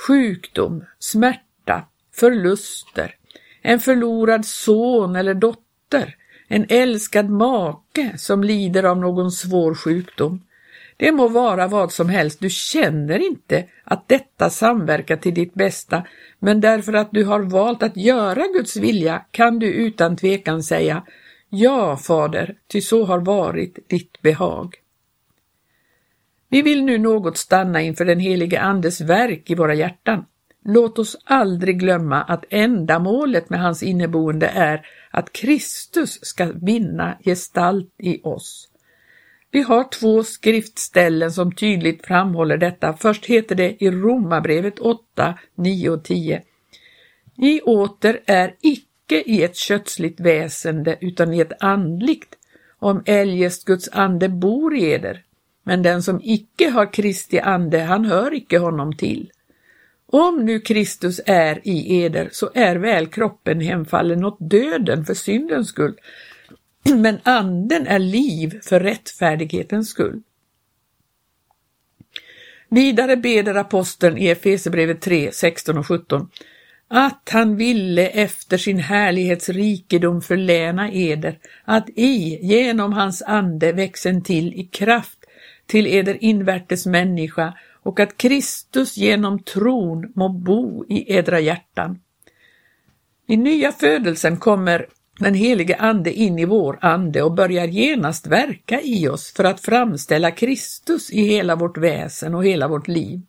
Sjukdom, 0.07 0.85
smärta, 0.99 1.83
förluster, 2.15 3.15
en 3.61 3.79
förlorad 3.79 4.45
son 4.45 5.15
eller 5.15 5.33
dotter, 5.33 6.15
en 6.51 6.65
älskad 6.69 7.29
make 7.29 8.17
som 8.17 8.43
lider 8.43 8.83
av 8.83 8.97
någon 8.97 9.31
svår 9.31 9.75
sjukdom. 9.75 10.41
Det 10.97 11.11
må 11.11 11.27
vara 11.27 11.67
vad 11.67 11.91
som 11.91 12.09
helst, 12.09 12.39
du 12.39 12.49
känner 12.49 13.19
inte 13.19 13.65
att 13.83 14.07
detta 14.07 14.49
samverkar 14.49 15.15
till 15.15 15.33
ditt 15.33 15.53
bästa, 15.53 16.03
men 16.39 16.61
därför 16.61 16.93
att 16.93 17.11
du 17.11 17.23
har 17.23 17.39
valt 17.39 17.83
att 17.83 17.97
göra 17.97 18.43
Guds 18.53 18.77
vilja 18.77 19.25
kan 19.31 19.59
du 19.59 19.67
utan 19.67 20.17
tvekan 20.17 20.63
säga 20.63 21.03
Ja, 21.49 21.97
Fader, 21.97 22.55
ty 22.67 22.81
så 22.81 23.05
har 23.05 23.19
varit 23.19 23.89
ditt 23.89 24.21
behag. 24.21 24.75
Vi 26.49 26.61
vill 26.61 26.83
nu 26.83 26.97
något 26.97 27.37
stanna 27.37 27.81
inför 27.81 28.05
den 28.05 28.19
helige 28.19 28.61
Andes 28.61 29.01
verk 29.01 29.49
i 29.49 29.55
våra 29.55 29.73
hjärtan. 29.73 30.25
Låt 30.65 30.99
oss 30.99 31.17
aldrig 31.23 31.79
glömma 31.79 32.21
att 32.21 32.45
ändamålet 32.49 33.49
med 33.49 33.59
hans 33.59 33.83
inneboende 33.83 34.47
är 34.47 34.85
att 35.11 35.33
Kristus 35.33 36.25
ska 36.25 36.51
vinna 36.51 37.17
gestalt 37.23 37.93
i 37.97 38.21
oss. 38.23 38.69
Vi 39.51 39.61
har 39.61 39.83
två 39.89 40.23
skriftställen 40.23 41.31
som 41.31 41.51
tydligt 41.51 42.05
framhåller 42.07 42.57
detta. 42.57 42.93
Först 42.93 43.25
heter 43.25 43.55
det 43.55 43.83
i 43.83 43.91
Romarbrevet 43.91 44.79
8, 44.79 45.39
9 45.55 45.89
och 45.89 46.03
10. 46.03 46.43
Ni 47.35 47.61
åter 47.61 48.19
är 48.25 48.55
icke 48.61 49.23
i 49.25 49.43
ett 49.43 49.55
kötsligt 49.55 50.19
väsende 50.19 50.97
utan 51.01 51.33
i 51.33 51.39
ett 51.39 51.63
andligt, 51.63 52.35
om 52.79 53.03
eljest 53.05 53.65
Guds 53.65 53.89
ande 53.91 54.29
bor 54.29 54.75
i 54.75 54.91
eder. 54.91 55.23
Men 55.63 55.83
den 55.83 56.03
som 56.03 56.21
icke 56.23 56.69
har 56.69 56.93
Kristi 56.93 57.39
ande, 57.39 57.79
han 57.79 58.05
hör 58.05 58.33
icke 58.33 58.57
honom 58.57 58.97
till. 58.97 59.31
Om 60.11 60.45
nu 60.45 60.59
Kristus 60.59 61.21
är 61.25 61.61
i 61.63 62.01
eder 62.03 62.29
så 62.31 62.49
är 62.53 62.75
väl 62.75 63.07
kroppen 63.07 63.61
hemfallen 63.61 64.23
åt 64.23 64.37
döden 64.39 65.05
för 65.05 65.13
syndens 65.13 65.69
skull, 65.69 65.95
men 66.95 67.19
anden 67.23 67.87
är 67.87 67.99
liv 67.99 68.59
för 68.63 68.79
rättfärdighetens 68.79 69.89
skull. 69.89 70.21
Vidare 72.69 73.17
beder 73.17 73.55
aposteln 73.55 74.17
i 74.17 74.27
Efesierbrevet 74.27 75.01
3, 75.01 75.31
16 75.31 75.77
och 75.77 75.87
17 75.87 76.29
att 76.87 77.29
han 77.31 77.55
ville 77.55 78.07
efter 78.07 78.57
sin 78.57 78.79
härlighets 78.79 79.49
rikedom 79.49 80.21
förläna 80.21 80.91
eder, 80.91 81.39
att 81.65 81.89
i, 81.89 82.39
genom 82.41 82.93
hans 82.93 83.21
ande 83.21 83.71
växen 83.71 84.23
till 84.23 84.53
i 84.53 84.63
kraft 84.63 85.19
till 85.65 85.87
eder 85.87 86.23
invärtes 86.23 86.85
människa 86.85 87.53
och 87.83 87.99
att 87.99 88.17
Kristus 88.17 88.97
genom 88.97 89.39
tron 89.39 90.11
må 90.15 90.29
bo 90.29 90.85
i 90.89 91.13
edra 91.13 91.39
hjärtan. 91.39 91.99
I 93.27 93.37
nya 93.37 93.71
födelsen 93.71 94.37
kommer 94.37 94.85
den 95.19 95.33
helige 95.33 95.75
Ande 95.75 96.13
in 96.13 96.39
i 96.39 96.45
vår 96.45 96.79
ande 96.81 97.23
och 97.23 97.33
börjar 97.33 97.67
genast 97.67 98.27
verka 98.27 98.81
i 98.81 99.07
oss 99.07 99.33
för 99.33 99.43
att 99.43 99.61
framställa 99.61 100.31
Kristus 100.31 101.11
i 101.11 101.21
hela 101.21 101.55
vårt 101.55 101.77
väsen 101.77 102.35
och 102.35 102.45
hela 102.45 102.67
vårt 102.67 102.87
liv. 102.87 103.21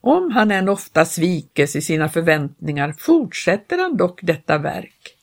Om 0.00 0.30
han 0.30 0.50
än 0.50 0.68
ofta 0.68 1.04
svikes 1.04 1.76
i 1.76 1.80
sina 1.80 2.08
förväntningar 2.08 2.94
fortsätter 2.98 3.78
han 3.78 3.96
dock 3.96 4.22
detta 4.22 4.58
verk. 4.58 5.16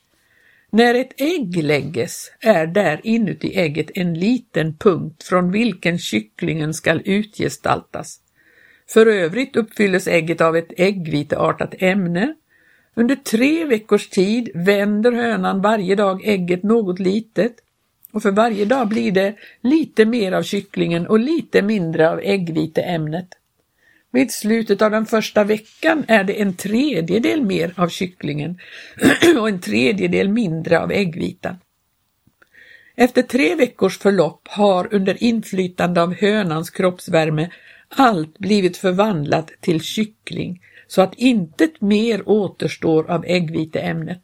När 0.70 0.94
ett 0.94 1.20
ägg 1.20 1.62
lägges 1.64 2.32
är 2.40 2.66
där 2.66 3.00
inuti 3.04 3.56
ägget 3.56 3.90
en 3.94 4.14
liten 4.14 4.76
punkt 4.76 5.22
från 5.22 5.50
vilken 5.50 5.98
kycklingen 5.98 6.74
skall 6.74 7.02
utgestaltas. 7.04 8.20
För 8.92 9.06
övrigt 9.06 9.56
uppfylles 9.56 10.06
ägget 10.06 10.40
av 10.40 10.56
ett 10.56 10.72
äggviteartat 10.76 11.74
ämne. 11.78 12.34
Under 12.94 13.16
tre 13.16 13.64
veckors 13.64 14.08
tid 14.08 14.50
vänder 14.54 15.12
hönan 15.12 15.62
varje 15.62 15.94
dag 15.94 16.20
ägget 16.24 16.62
något 16.62 16.98
litet 16.98 17.54
och 18.12 18.22
för 18.22 18.30
varje 18.30 18.64
dag 18.64 18.88
blir 18.88 19.12
det 19.12 19.34
lite 19.60 20.04
mer 20.04 20.32
av 20.32 20.42
kycklingen 20.42 21.06
och 21.06 21.18
lite 21.18 21.62
mindre 21.62 22.10
av 22.10 22.20
äggviteämnet. 22.22 23.28
Vid 24.10 24.32
slutet 24.32 24.82
av 24.82 24.90
den 24.90 25.06
första 25.06 25.44
veckan 25.44 26.04
är 26.08 26.24
det 26.24 26.40
en 26.40 26.54
tredjedel 26.54 27.42
mer 27.42 27.74
av 27.76 27.88
kycklingen 27.88 28.58
och 29.38 29.48
en 29.48 29.60
tredjedel 29.60 30.28
mindre 30.28 30.80
av 30.80 30.92
äggvitan. 30.92 31.56
Efter 32.96 33.22
tre 33.22 33.54
veckors 33.54 33.98
förlopp 33.98 34.48
har 34.48 34.94
under 34.94 35.22
inflytande 35.22 36.02
av 36.02 36.14
hönans 36.14 36.70
kroppsvärme 36.70 37.50
allt 37.96 38.38
blivit 38.38 38.76
förvandlat 38.76 39.50
till 39.60 39.80
kyckling 39.80 40.62
så 40.86 41.02
att 41.02 41.14
intet 41.14 41.80
mer 41.80 42.28
återstår 42.28 43.10
av 43.10 43.24
äggviteämnet. 43.24 44.22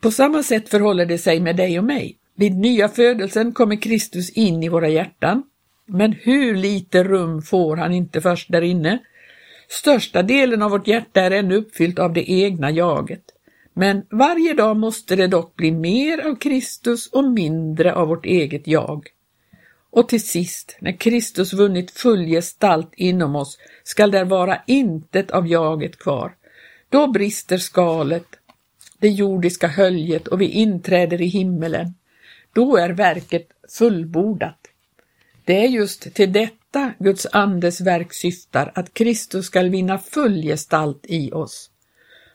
På 0.00 0.10
samma 0.10 0.42
sätt 0.42 0.68
förhåller 0.68 1.06
det 1.06 1.18
sig 1.18 1.40
med 1.40 1.56
dig 1.56 1.78
och 1.78 1.84
mig. 1.84 2.18
Vid 2.36 2.54
nya 2.54 2.88
födelsen 2.88 3.52
kommer 3.52 3.76
Kristus 3.76 4.30
in 4.30 4.62
i 4.62 4.68
våra 4.68 4.88
hjärtan 4.88 5.42
men 5.86 6.12
hur 6.12 6.54
lite 6.54 7.04
rum 7.04 7.42
får 7.42 7.76
han 7.76 7.92
inte 7.92 8.20
först 8.20 8.52
där 8.52 8.62
inne? 8.62 8.98
Största 9.68 10.22
delen 10.22 10.62
av 10.62 10.70
vårt 10.70 10.86
hjärta 10.86 11.20
är 11.20 11.30
ännu 11.30 11.56
uppfyllt 11.56 11.98
av 11.98 12.12
det 12.12 12.30
egna 12.30 12.70
jaget. 12.70 13.22
Men 13.74 14.06
varje 14.10 14.54
dag 14.54 14.76
måste 14.76 15.16
det 15.16 15.26
dock 15.26 15.56
bli 15.56 15.70
mer 15.70 16.26
av 16.26 16.34
Kristus 16.34 17.06
och 17.06 17.24
mindre 17.24 17.94
av 17.94 18.08
vårt 18.08 18.26
eget 18.26 18.66
jag. 18.66 19.08
Och 19.94 20.08
till 20.08 20.26
sist, 20.26 20.76
när 20.80 20.92
Kristus 20.92 21.52
vunnit 21.52 21.90
full 21.90 22.26
gestalt 22.26 22.92
inom 22.96 23.36
oss, 23.36 23.58
skall 23.84 24.10
där 24.10 24.24
vara 24.24 24.62
intet 24.66 25.30
av 25.30 25.46
jaget 25.46 25.98
kvar. 25.98 26.34
Då 26.88 27.06
brister 27.06 27.58
skalet, 27.58 28.26
det 28.98 29.08
jordiska 29.08 29.68
höljet 29.68 30.28
och 30.28 30.40
vi 30.40 30.48
inträder 30.48 31.22
i 31.22 31.26
himmelen. 31.26 31.94
Då 32.52 32.76
är 32.76 32.90
verket 32.90 33.48
fullbordat. 33.78 34.58
Det 35.44 35.64
är 35.64 35.68
just 35.68 36.14
till 36.14 36.32
detta 36.32 36.92
Guds 36.98 37.26
andes 37.32 37.80
verk 37.80 38.12
syftar, 38.12 38.72
att 38.74 38.94
Kristus 38.94 39.46
skall 39.46 39.68
vinna 39.68 39.98
full 39.98 40.42
gestalt 40.42 41.04
i 41.08 41.32
oss. 41.32 41.70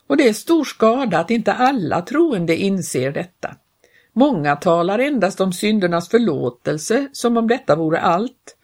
Och 0.08 0.18
det 0.18 0.28
är 0.28 0.34
stor 0.34 0.64
skada 0.64 1.20
att 1.20 1.32
inte 1.32 1.54
alla 1.54 2.02
troende 2.02 2.56
inser 2.56 3.12
detta. 3.12 3.56
Många 4.20 4.56
talar 4.56 5.00
endast 5.00 5.42
om 5.42 5.54
syndernas 5.54 6.10
förlåtelse 6.10 7.08
som 7.12 7.38
om 7.38 7.48
detta 7.48 7.76
vore 7.76 8.00
allt. 8.00 8.58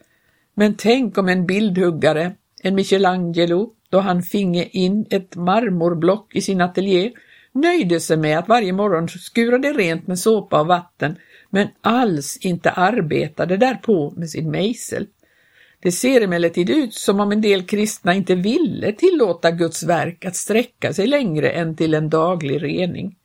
Men 0.54 0.76
tänk 0.78 1.18
om 1.18 1.30
en 1.30 1.46
bildhuggare, 1.46 2.36
en 2.62 2.76
Michelangelo, 2.76 3.74
då 3.90 4.00
han 4.00 4.22
finge 4.22 4.64
in 4.64 5.06
ett 5.10 5.36
marmorblock 5.36 6.36
i 6.36 6.42
sin 6.42 6.62
ateljé, 6.62 7.12
nöjde 7.52 8.00
sig 8.00 8.18
med 8.18 8.40
att 8.40 8.48
varje 8.48 8.74
morgon 8.74 9.10
skura 9.10 9.58
det 9.58 9.74
rent 9.74 10.08
med 10.08 10.20
såpa 10.20 10.62
och 10.62 10.68
vatten 10.68 11.16
men 11.50 11.68
alls 11.82 12.38
inte 12.42 12.72
arbetade 12.72 13.58
därpå 13.58 14.14
med 14.18 14.30
sin 14.30 14.52
mejsel. 14.52 15.08
Det 15.80 15.92
ser 15.92 16.22
emellertid 16.22 16.70
ut 16.70 16.94
som 16.94 17.20
om 17.20 17.32
en 17.32 17.42
del 17.42 17.64
kristna 17.64 18.14
inte 18.14 18.36
ville 18.36 18.92
tillåta 18.92 19.52
Guds 19.52 19.84
verk 19.84 20.26
att 20.26 20.36
sträcka 20.36 20.94
sig 20.94 21.08
längre 21.08 21.50
än 21.50 21.76
till 21.76 21.94
en 21.94 22.10
daglig 22.10 22.64
rening. 22.64 23.16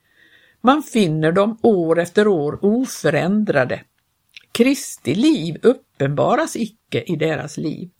Man 0.60 0.82
finner 0.82 1.32
dem 1.32 1.58
år 1.62 1.98
efter 1.98 2.28
år 2.28 2.64
oförändrade. 2.64 3.80
Kristi 4.52 5.14
liv 5.14 5.56
uppenbaras 5.62 6.56
icke 6.56 7.02
i 7.06 7.16
deras 7.16 7.56
liv. 7.56 7.90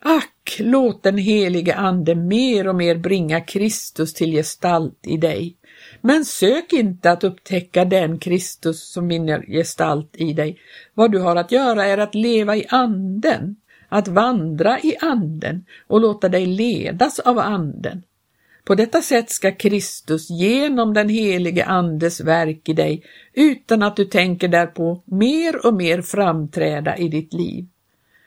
Ack, 0.00 0.56
låt 0.60 1.02
den 1.02 1.18
helige 1.18 1.74
Ande 1.74 2.14
mer 2.14 2.68
och 2.68 2.74
mer 2.74 2.96
bringa 2.96 3.40
Kristus 3.40 4.14
till 4.14 4.32
gestalt 4.32 5.06
i 5.06 5.16
dig. 5.16 5.56
Men 6.00 6.24
sök 6.24 6.72
inte 6.72 7.10
att 7.10 7.24
upptäcka 7.24 7.84
den 7.84 8.18
Kristus 8.18 8.92
som 8.92 9.08
vinner 9.08 9.44
gestalt 9.48 10.16
i 10.16 10.32
dig. 10.32 10.58
Vad 10.94 11.12
du 11.12 11.18
har 11.18 11.36
att 11.36 11.52
göra 11.52 11.84
är 11.84 11.98
att 11.98 12.14
leva 12.14 12.56
i 12.56 12.66
anden, 12.68 13.56
att 13.88 14.08
vandra 14.08 14.80
i 14.80 14.96
anden 15.00 15.64
och 15.86 16.00
låta 16.00 16.28
dig 16.28 16.46
ledas 16.46 17.18
av 17.18 17.38
anden. 17.38 18.02
På 18.66 18.74
detta 18.74 19.02
sätt 19.02 19.30
ska 19.30 19.52
Kristus 19.52 20.30
genom 20.30 20.94
den 20.94 21.08
helige 21.08 21.64
Andes 21.64 22.20
verk 22.20 22.68
i 22.68 22.72
dig, 22.72 23.02
utan 23.32 23.82
att 23.82 23.96
du 23.96 24.04
tänker 24.04 24.48
därpå, 24.48 25.02
mer 25.04 25.66
och 25.66 25.74
mer 25.74 26.02
framträda 26.02 26.96
i 26.96 27.08
ditt 27.08 27.32
liv. 27.32 27.66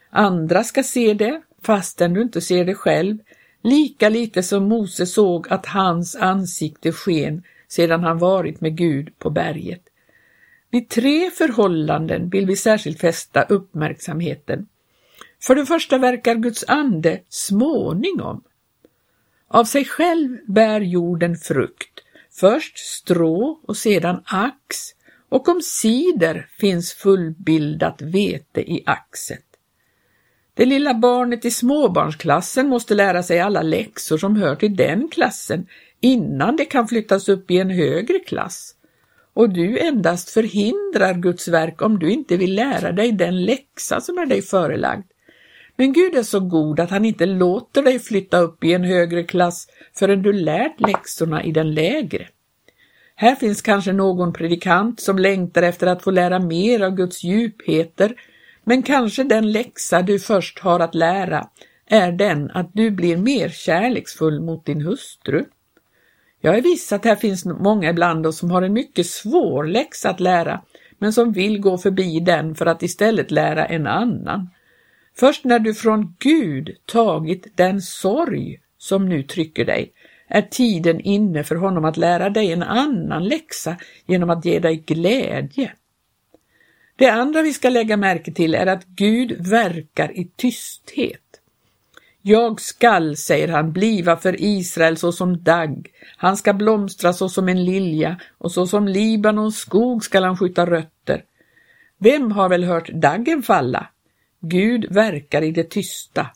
Andra 0.10 0.64
ska 0.64 0.84
se 0.84 1.14
det, 1.14 1.42
fastän 1.62 2.14
du 2.14 2.22
inte 2.22 2.42
ser 2.42 2.66
det 2.66 2.76
själv, 2.76 3.18
lika 3.64 4.10
lite 4.10 4.44
som 4.44 4.64
Mose 4.64 5.06
såg 5.06 5.48
att 5.50 5.66
hans 5.66 6.16
ansikte 6.16 6.92
sken 6.92 7.44
sedan 7.68 8.04
han 8.04 8.18
varit 8.18 8.62
med 8.62 8.78
Gud 8.78 9.20
på 9.20 9.30
berget. 9.30 9.84
Vid 10.72 10.90
tre 10.90 11.32
förhållanden 11.32 12.30
vill 12.30 12.46
vi 12.46 12.56
särskilt 12.56 13.00
fästa 13.00 13.44
uppmärksamheten. 13.44 14.68
För 15.42 15.56
det 15.56 15.66
första 15.66 15.98
verkar 15.98 16.36
Guds 16.36 16.66
ande 16.68 17.20
småningom. 17.30 18.42
Av 19.52 19.64
sig 19.64 19.86
själv 19.86 20.38
bär 20.48 20.82
jorden 20.82 21.36
frukt, 21.36 22.00
först 22.32 22.78
strå 22.78 23.60
och 23.64 23.78
sedan 23.78 24.22
ax, 24.26 24.78
och 25.30 25.50
omsider 25.50 26.48
finns 26.60 26.94
fullbildat 26.94 28.02
vete 28.02 28.62
i 28.62 28.84
axet. 28.86 29.46
Det 30.54 30.66
lilla 30.66 30.94
barnet 30.94 31.46
i 31.46 31.52
småbarnsklassen 31.52 32.70
måste 32.70 32.96
lära 32.96 33.24
sig 33.24 33.40
alla 33.40 33.62
läxor 33.62 34.18
som 34.18 34.36
hör 34.36 34.56
till 34.56 34.76
den 34.76 35.08
klassen 35.08 35.68
innan 36.00 36.56
det 36.56 36.66
kan 36.66 36.88
flyttas 36.88 37.30
upp 37.30 37.52
i 37.52 37.58
en 37.58 37.70
högre 37.70 38.20
klass. 38.20 38.76
Och 39.34 39.50
du 39.50 39.80
endast 39.80 40.30
förhindrar 40.30 41.14
Guds 41.14 41.48
verk 41.48 41.82
om 41.82 42.00
du 42.00 42.12
inte 42.12 42.38
vill 42.38 42.56
lära 42.56 42.92
dig 42.92 43.12
den 43.12 43.46
läxa 43.46 44.02
som 44.02 44.18
är 44.18 44.26
dig 44.26 44.42
förelagd. 44.42 45.06
Men 45.80 45.94
Gud 45.94 46.16
är 46.16 46.24
så 46.24 46.40
god 46.40 46.80
att 46.80 46.90
han 46.90 47.06
inte 47.06 47.26
låter 47.26 47.82
dig 47.82 48.00
flytta 48.00 48.40
upp 48.40 48.64
i 48.64 48.74
en 48.74 48.84
högre 48.84 49.24
klass 49.24 49.68
förrän 49.96 50.22
du 50.22 50.34
lärt 50.34 50.80
läxorna 50.80 51.44
i 51.44 51.52
den 51.52 51.74
lägre. 51.74 52.28
Här 53.16 53.36
finns 53.36 53.62
kanske 53.62 53.94
någon 53.94 54.34
predikant 54.34 55.00
som 55.00 55.20
längtar 55.20 55.62
efter 55.62 55.88
att 55.88 56.04
få 56.04 56.12
lära 56.12 56.40
mer 56.40 56.82
av 56.82 56.96
Guds 56.96 57.24
djupheter, 57.24 58.16
men 58.64 58.84
kanske 58.84 59.24
den 59.24 59.52
läxa 59.52 60.02
du 60.02 60.20
först 60.20 60.60
har 60.60 60.80
att 60.80 60.96
lära 60.96 61.48
är 61.88 62.12
den 62.12 62.52
att 62.52 62.70
du 62.74 62.92
blir 62.92 63.18
mer 63.18 63.50
kärleksfull 63.50 64.42
mot 64.42 64.66
din 64.66 64.82
hustru. 64.82 65.46
Jag 66.42 66.58
är 66.58 66.62
viss 66.62 66.92
att 66.92 67.06
här 67.06 67.16
finns 67.16 67.46
många 67.46 67.90
ibland 67.90 68.28
oss 68.28 68.38
som 68.38 68.52
har 68.52 68.62
en 68.62 68.74
mycket 68.74 69.06
svår 69.06 69.64
läxa 69.64 70.10
att 70.10 70.20
lära, 70.20 70.62
men 70.98 71.14
som 71.14 71.32
vill 71.32 71.62
gå 71.62 71.78
förbi 71.78 72.20
den 72.20 72.56
för 72.56 72.66
att 72.66 72.84
istället 72.84 73.32
lära 73.32 73.66
en 73.66 73.88
annan. 73.88 74.50
Först 75.20 75.44
när 75.44 75.60
du 75.60 75.74
från 75.74 76.16
Gud 76.20 76.78
tagit 76.86 77.58
den 77.58 77.82
sorg 77.82 78.60
som 78.78 79.10
nu 79.10 79.24
trycker 79.24 79.66
dig, 79.66 79.94
är 80.28 80.42
tiden 80.42 81.00
inne 81.00 81.44
för 81.44 81.56
honom 81.56 81.86
att 81.86 81.98
lära 81.98 82.30
dig 82.30 82.52
en 82.52 82.64
annan 82.64 83.28
läxa 83.28 83.78
genom 84.06 84.30
att 84.30 84.46
ge 84.46 84.60
dig 84.60 84.76
glädje. 84.76 85.74
Det 86.96 87.10
andra 87.10 87.42
vi 87.42 87.54
ska 87.54 87.70
lägga 87.70 87.98
märke 87.98 88.32
till 88.32 88.56
är 88.56 88.66
att 88.66 88.86
Gud 88.86 89.48
verkar 89.48 90.20
i 90.20 90.32
tysthet. 90.36 91.42
Jag 92.22 92.62
skall, 92.62 93.18
säger 93.18 93.48
han, 93.48 93.72
bliva 93.72 94.18
för 94.18 94.42
Israel 94.42 94.98
såsom 94.98 95.44
dagg. 95.44 95.88
Han 96.18 96.38
ska 96.38 96.54
blomstra 96.54 97.14
såsom 97.14 97.50
en 97.50 97.66
lilja 97.66 98.20
och 98.38 98.52
såsom 98.52 98.88
Libanons 98.88 99.58
skog 99.58 100.04
skall 100.04 100.24
han 100.24 100.38
skjuta 100.38 100.66
rötter. 100.66 101.24
Vem 101.98 102.32
har 102.32 102.50
väl 102.50 102.64
hört 102.64 102.90
daggen 102.90 103.44
falla? 103.44 103.88
Gud 104.42 104.86
verkar 104.94 105.42
i 105.42 105.52
det 105.52 105.70
tysta. 105.70 106.28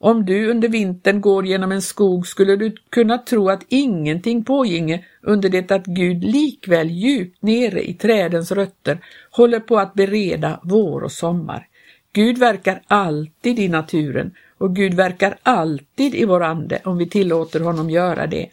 Om 0.00 0.24
du 0.24 0.50
under 0.50 0.68
vintern 0.68 1.20
går 1.20 1.46
genom 1.46 1.72
en 1.72 1.82
skog 1.82 2.26
skulle 2.26 2.56
du 2.56 2.76
kunna 2.90 3.18
tro 3.18 3.48
att 3.48 3.66
ingenting 3.68 4.44
påginge 4.44 5.04
under 5.22 5.48
det 5.48 5.70
att 5.70 5.86
Gud 5.86 6.24
likväl 6.24 6.90
djupt 6.90 7.42
nere 7.42 7.88
i 7.88 7.94
trädens 7.94 8.52
rötter 8.52 8.98
håller 9.30 9.60
på 9.60 9.78
att 9.78 9.94
bereda 9.94 10.60
vår 10.62 11.00
och 11.00 11.12
sommar. 11.12 11.66
Gud 12.12 12.38
verkar 12.38 12.82
alltid 12.86 13.58
i 13.58 13.68
naturen 13.68 14.34
och 14.58 14.76
Gud 14.76 14.94
verkar 14.94 15.38
alltid 15.42 16.14
i 16.14 16.24
vår 16.24 16.42
ande 16.42 16.80
om 16.84 16.98
vi 16.98 17.08
tillåter 17.08 17.60
honom 17.60 17.90
göra 17.90 18.26
det. 18.26 18.48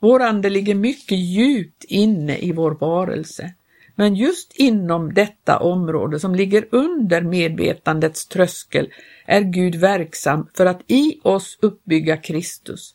Vår 0.00 0.22
ande 0.22 0.50
ligger 0.50 0.74
mycket 0.74 1.18
djupt 1.18 1.84
inne 1.84 2.38
i 2.38 2.52
vår 2.52 2.70
varelse. 2.70 3.52
Men 3.94 4.14
just 4.14 4.52
inom 4.54 5.14
detta 5.14 5.58
område 5.58 6.20
som 6.20 6.34
ligger 6.34 6.68
under 6.70 7.22
medvetandets 7.22 8.26
tröskel 8.26 8.92
är 9.26 9.40
Gud 9.40 9.74
verksam 9.74 10.48
för 10.54 10.66
att 10.66 10.80
i 10.86 11.20
oss 11.22 11.58
uppbygga 11.60 12.16
Kristus. 12.16 12.94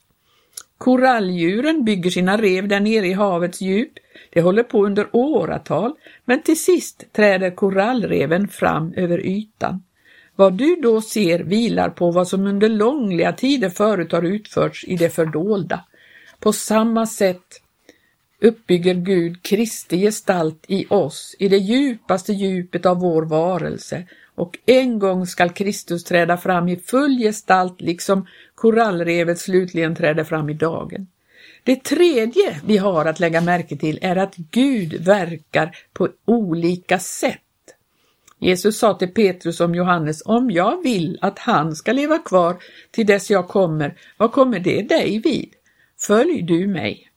Koralldjuren 0.78 1.84
bygger 1.84 2.10
sina 2.10 2.38
rev 2.38 2.68
där 2.68 2.80
nere 2.80 3.08
i 3.08 3.14
havets 3.14 3.62
djup. 3.62 3.94
Det 4.30 4.42
håller 4.42 4.64
på 4.64 4.86
under 4.86 5.08
åratal, 5.12 5.94
men 6.26 6.42
till 6.42 6.60
sist 6.60 7.14
träder 7.14 7.52
korallreven 7.52 8.48
fram 8.48 8.94
över 8.94 9.26
ytan. 9.26 9.84
Vad 10.36 10.54
du 10.54 10.76
då 10.76 11.02
ser 11.02 11.40
vilar 11.40 11.90
på 11.90 12.12
vad 12.12 12.28
som 12.28 12.48
under 12.48 12.70
långliga 12.70 13.34
tider 13.34 13.70
förut 13.70 14.12
har 14.12 14.24
utförts 14.24 14.84
i 14.88 14.96
det 14.96 15.10
fördolda. 15.10 15.84
På 16.40 16.54
samma 16.54 17.06
sätt 17.06 17.62
uppbygger 18.42 18.94
Gud 18.94 19.44
Kristi 19.44 19.98
gestalt 19.98 20.66
i 20.68 20.86
oss, 20.90 21.36
i 21.40 21.48
det 21.48 21.58
djupaste 21.58 22.34
djupet 22.34 22.86
av 22.86 23.00
vår 23.00 23.22
varelse 23.22 24.04
och 24.36 24.58
en 24.66 25.00
gång 25.00 25.26
skall 25.26 25.50
Kristus 25.50 26.04
träda 26.04 26.38
fram 26.38 26.68
i 26.68 26.76
full 26.76 27.18
gestalt 27.18 27.82
liksom 27.82 28.28
korallrevet 28.56 29.40
slutligen 29.40 29.96
träder 29.96 30.24
fram 30.24 30.50
i 30.50 30.54
dagen. 30.54 31.08
Det 31.64 31.84
tredje 31.84 32.60
vi 32.66 32.78
har 32.78 33.06
att 33.06 33.20
lägga 33.20 33.42
märke 33.42 33.78
till 33.78 34.00
är 34.02 34.16
att 34.16 34.36
Gud 34.36 34.94
verkar 34.94 35.78
på 35.94 36.10
olika 36.26 37.00
sätt. 37.00 37.42
Jesus 38.40 38.80
sa 38.80 38.94
till 38.94 39.14
Petrus 39.14 39.60
om 39.60 39.76
Johannes, 39.76 40.22
om 40.26 40.52
jag 40.52 40.84
vill 40.84 41.18
att 41.22 41.40
han 41.40 41.76
ska 41.76 41.92
leva 41.92 42.18
kvar 42.18 42.58
till 42.92 43.06
dess 43.06 43.30
jag 43.30 43.48
kommer, 43.48 43.98
vad 44.18 44.32
kommer 44.32 44.60
det 44.60 44.82
dig 44.82 45.20
vid? 45.20 45.50
Följ 45.98 46.42
du 46.42 46.68
mig. 46.68 47.09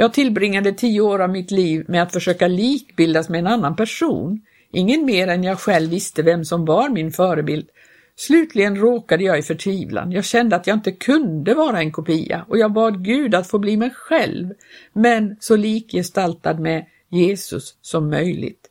Jag 0.00 0.12
tillbringade 0.12 0.72
tio 0.72 1.00
år 1.00 1.22
av 1.22 1.30
mitt 1.30 1.50
liv 1.50 1.84
med 1.88 2.02
att 2.02 2.12
försöka 2.12 2.48
likbildas 2.48 3.28
med 3.28 3.38
en 3.38 3.46
annan 3.46 3.76
person, 3.76 4.40
ingen 4.72 5.04
mer 5.04 5.28
än 5.28 5.44
jag 5.44 5.60
själv 5.60 5.90
visste 5.90 6.22
vem 6.22 6.44
som 6.44 6.64
var 6.64 6.88
min 6.88 7.10
förebild. 7.10 7.68
Slutligen 8.16 8.76
råkade 8.76 9.24
jag 9.24 9.38
i 9.38 9.42
förtvivlan. 9.42 10.12
Jag 10.12 10.24
kände 10.24 10.56
att 10.56 10.66
jag 10.66 10.76
inte 10.76 10.92
kunde 10.92 11.54
vara 11.54 11.78
en 11.78 11.92
kopia 11.92 12.44
och 12.48 12.58
jag 12.58 12.72
bad 12.72 13.04
Gud 13.04 13.34
att 13.34 13.46
få 13.46 13.58
bli 13.58 13.76
mig 13.76 13.90
själv, 13.90 14.52
men 14.92 15.36
så 15.40 15.56
likgestaltad 15.56 16.54
med 16.54 16.86
Jesus 17.10 17.78
som 17.82 18.10
möjligt. 18.10 18.68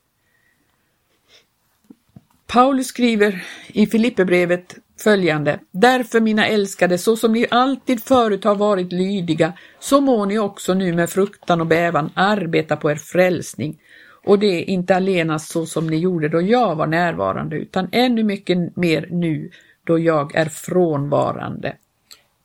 Paulus 2.47 2.87
skriver 2.87 3.43
i 3.67 3.87
Filipperbrevet 3.87 4.75
följande. 5.03 5.59
Därför 5.71 6.19
mina 6.19 6.47
älskade, 6.47 6.97
så 6.97 7.15
som 7.15 7.33
ni 7.33 7.47
alltid 7.51 8.03
förut 8.03 8.43
har 8.43 8.55
varit 8.55 8.91
lydiga, 8.91 9.53
så 9.79 10.01
må 10.01 10.25
ni 10.25 10.39
också 10.39 10.73
nu 10.73 10.93
med 10.93 11.09
fruktan 11.09 11.61
och 11.61 11.67
bävan 11.67 12.09
arbeta 12.13 12.75
på 12.75 12.91
er 12.91 12.95
frälsning. 12.95 13.79
Och 14.23 14.39
det 14.39 14.47
är 14.47 14.69
inte 14.69 14.95
allenast 14.95 15.51
så 15.51 15.65
som 15.65 15.87
ni 15.87 15.97
gjorde 15.97 16.29
då 16.29 16.41
jag 16.41 16.75
var 16.75 16.87
närvarande, 16.87 17.55
utan 17.55 17.89
ännu 17.91 18.23
mycket 18.23 18.75
mer 18.75 19.07
nu 19.11 19.51
då 19.83 19.99
jag 19.99 20.35
är 20.35 20.45
frånvarande. 20.45 21.75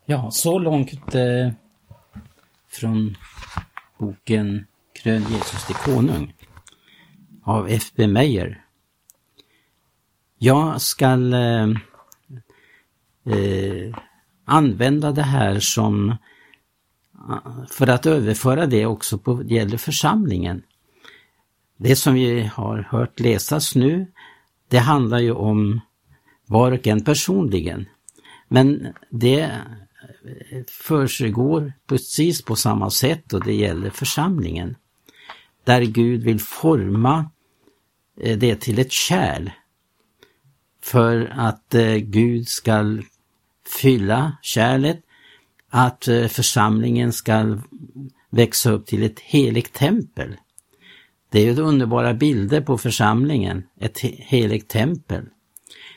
Ja, 0.04 0.30
så 0.30 0.58
långt 0.58 1.14
eh, 1.14 1.52
från 2.70 3.16
boken 3.98 4.66
Krön 5.02 5.22
Jesus 5.30 5.66
till 5.66 5.74
konung 5.74 6.34
av 7.44 7.68
F.B. 7.70 8.06
Meyer. 8.06 8.61
Jag 10.44 10.80
skall 10.80 11.32
eh, 11.32 11.68
eh, 13.26 13.94
använda 14.44 15.12
det 15.12 15.22
här 15.22 15.60
som 15.60 16.10
eh, 16.10 17.64
för 17.70 17.86
att 17.86 18.06
överföra 18.06 18.66
det 18.66 18.86
också 18.86 19.18
på 19.18 19.34
det 19.34 19.54
gäller 19.54 19.76
församlingen. 19.76 20.62
Det 21.76 21.96
som 21.96 22.14
vi 22.14 22.42
har 22.42 22.88
hört 22.90 23.20
läsas 23.20 23.74
nu, 23.74 24.06
det 24.68 24.78
handlar 24.78 25.18
ju 25.18 25.32
om 25.32 25.80
var 26.46 26.72
och 26.72 26.86
en 26.86 27.04
personligen. 27.04 27.86
Men 28.48 28.86
det 29.10 29.40
eh, 29.40 30.64
försiggår 30.68 31.72
precis 31.86 32.42
på 32.42 32.56
samma 32.56 32.90
sätt 32.90 33.32
och 33.32 33.44
det 33.44 33.54
gäller 33.54 33.90
församlingen. 33.90 34.76
Där 35.64 35.82
Gud 35.82 36.22
vill 36.22 36.40
forma 36.40 37.30
eh, 38.20 38.38
det 38.38 38.60
till 38.60 38.78
ett 38.78 38.92
kärl 38.92 39.50
för 40.82 41.32
att 41.36 41.74
eh, 41.74 41.96
Gud 41.96 42.48
skall 42.48 43.04
fylla 43.80 44.36
kärlet, 44.42 45.00
att 45.70 46.08
eh, 46.08 46.26
församlingen 46.26 47.12
ska 47.12 47.58
växa 48.30 48.70
upp 48.70 48.86
till 48.86 49.02
ett 49.02 49.20
heligt 49.20 49.72
tempel. 49.72 50.36
Det 51.30 51.40
är 51.40 51.44
ju 51.44 51.62
underbara 51.62 52.14
bilder 52.14 52.60
på 52.60 52.78
församlingen, 52.78 53.62
ett 53.80 53.98
heligt 54.00 54.68
tempel. 54.68 55.24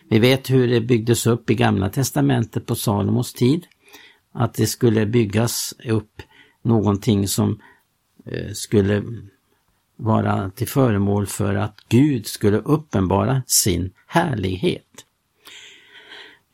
Vi 0.10 0.20
vet 0.20 0.50
hur 0.50 0.68
det 0.68 0.82
byggdes 0.82 1.28
upp 1.28 1.50
i 1.50 1.56
Gamla 1.56 1.90
Testamentet 1.90 2.66
på 2.66 2.76
Salomos 2.76 3.34
tid. 3.34 3.66
Att 4.34 4.54
det 4.54 4.68
skulle 4.68 5.06
byggas 5.06 5.74
upp 5.86 6.22
någonting 6.62 7.28
som 7.28 7.60
eh, 8.26 8.52
skulle 8.54 9.04
vara 9.98 10.50
till 10.50 10.68
föremål 10.68 11.26
för 11.26 11.56
att 11.56 11.78
Gud 11.90 12.28
skulle 12.28 12.58
uppenbara 12.58 13.42
sin 13.48 13.92
härlighet. 14.08 15.06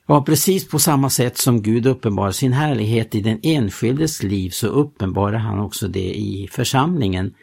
Ja, 0.07 0.23
precis 0.23 0.67
på 0.67 0.79
samma 0.79 1.09
sätt 1.09 1.37
som 1.37 1.61
Gud 1.61 1.85
uppenbarar 1.85 2.31
sin 2.31 2.53
härlighet 2.53 3.15
i 3.15 3.21
den 3.21 3.39
enskildes 3.43 4.23
liv 4.23 4.49
så 4.49 4.67
uppenbarar 4.67 5.37
han 5.37 5.59
också 5.59 5.87
det 5.87 6.13
i 6.13 6.49
församlingen. 6.51 7.33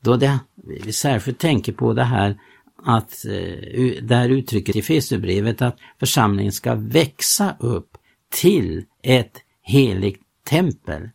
Då 0.00 0.16
det, 0.16 0.38
vi 0.84 0.92
särskilt 0.92 1.38
tänker 1.38 1.72
på 1.72 1.92
det 1.92 2.04
här 2.04 2.38
att 2.82 3.24
eh, 3.24 4.02
där 4.02 4.28
uttrycket 4.28 4.76
i 4.76 4.82
Fesebrevet 4.82 5.62
att 5.62 5.76
församlingen 5.98 6.52
ska 6.52 6.74
växa 6.74 7.56
upp 7.60 7.90
till 8.30 8.84
ett 9.02 9.42
heligt 9.62 10.22
tempel. 10.48 11.10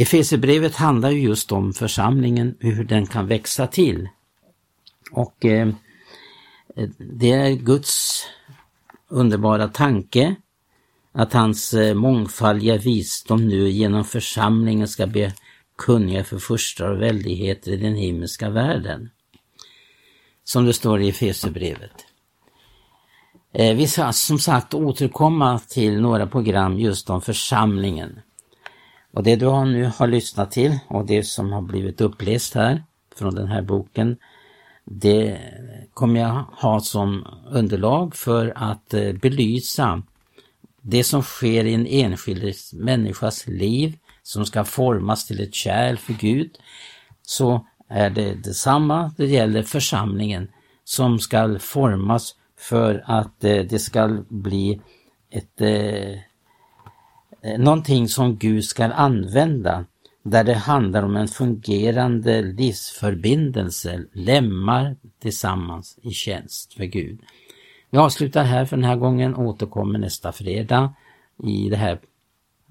Efesierbrevet 0.00 0.74
handlar 0.74 1.10
ju 1.10 1.20
just 1.20 1.52
om 1.52 1.72
församlingen, 1.72 2.56
hur 2.60 2.84
den 2.84 3.06
kan 3.06 3.26
växa 3.26 3.66
till. 3.66 4.08
Och 5.12 5.44
eh, 5.44 5.68
det 6.98 7.30
är 7.30 7.50
Guds 7.50 8.22
underbara 9.08 9.68
tanke 9.68 10.36
att 11.12 11.32
hans 11.32 11.74
eh, 11.74 11.94
mångfaldiga 11.94 12.76
visdom 12.76 13.48
nu 13.48 13.68
genom 13.68 14.04
församlingen 14.04 14.88
ska 14.88 15.06
bli 15.06 15.32
kunniga 15.78 16.24
för 16.24 16.38
första 16.38 16.90
och 16.90 17.02
väldigheter 17.02 17.72
i 17.72 17.76
den 17.76 17.94
himmelska 17.94 18.50
världen. 18.50 19.10
Som 20.44 20.66
det 20.66 20.72
står 20.72 21.00
i 21.00 21.08
Efesierbrevet. 21.08 22.06
Eh, 23.52 23.76
vi 23.76 23.86
ska 23.86 24.12
som 24.12 24.38
sagt 24.38 24.74
återkomma 24.74 25.58
till 25.58 26.00
några 26.00 26.26
program 26.26 26.78
just 26.78 27.10
om 27.10 27.20
församlingen. 27.20 28.20
Och 29.18 29.24
det 29.24 29.36
du 29.36 29.64
nu 29.64 29.90
har 29.96 30.06
lyssnat 30.06 30.50
till 30.50 30.78
och 30.88 31.06
det 31.06 31.22
som 31.22 31.52
har 31.52 31.62
blivit 31.62 32.00
uppläst 32.00 32.54
här 32.54 32.82
från 33.16 33.34
den 33.34 33.48
här 33.48 33.62
boken 33.62 34.16
det 34.84 35.38
kommer 35.94 36.20
jag 36.20 36.44
ha 36.52 36.80
som 36.80 37.26
underlag 37.50 38.14
för 38.16 38.52
att 38.56 38.94
eh, 38.94 39.12
belysa 39.12 40.02
det 40.82 41.04
som 41.04 41.22
sker 41.22 41.64
i 41.64 41.74
en 41.74 41.86
enskild 41.86 42.54
människas 42.72 43.46
liv 43.46 43.98
som 44.22 44.46
ska 44.46 44.64
formas 44.64 45.26
till 45.26 45.40
ett 45.40 45.54
kärl 45.54 45.96
för 45.96 46.12
Gud. 46.12 46.50
Så 47.22 47.66
är 47.88 48.10
det 48.10 48.34
detsamma, 48.34 49.12
det 49.16 49.26
gäller 49.26 49.62
församlingen 49.62 50.48
som 50.84 51.18
ska 51.18 51.58
formas 51.58 52.34
för 52.58 53.04
att 53.06 53.44
eh, 53.44 53.62
det 53.62 53.78
ska 53.78 54.22
bli 54.28 54.80
ett 55.30 55.60
eh, 55.60 56.18
Eh, 57.42 57.58
någonting 57.58 58.08
som 58.08 58.36
Gud 58.36 58.64
ska 58.64 58.84
använda 58.84 59.84
där 60.22 60.44
det 60.44 60.54
handlar 60.54 61.02
om 61.02 61.16
en 61.16 61.28
fungerande 61.28 62.42
livsförbindelse, 62.42 64.04
lemmar 64.12 64.96
tillsammans 65.22 65.98
i 66.02 66.10
tjänst 66.10 66.74
för 66.74 66.84
Gud. 66.84 67.20
Vi 67.90 67.98
avslutar 67.98 68.44
här 68.44 68.64
för 68.64 68.76
den 68.76 68.84
här 68.84 68.96
gången 68.96 69.34
och 69.34 69.44
återkommer 69.44 69.98
nästa 69.98 70.32
fredag 70.32 70.94
i 71.44 71.68
det 71.70 71.76
här 71.76 72.00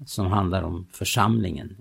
som 0.06 0.26
handlar 0.26 0.62
om 0.62 0.86
församlingen 0.92 1.76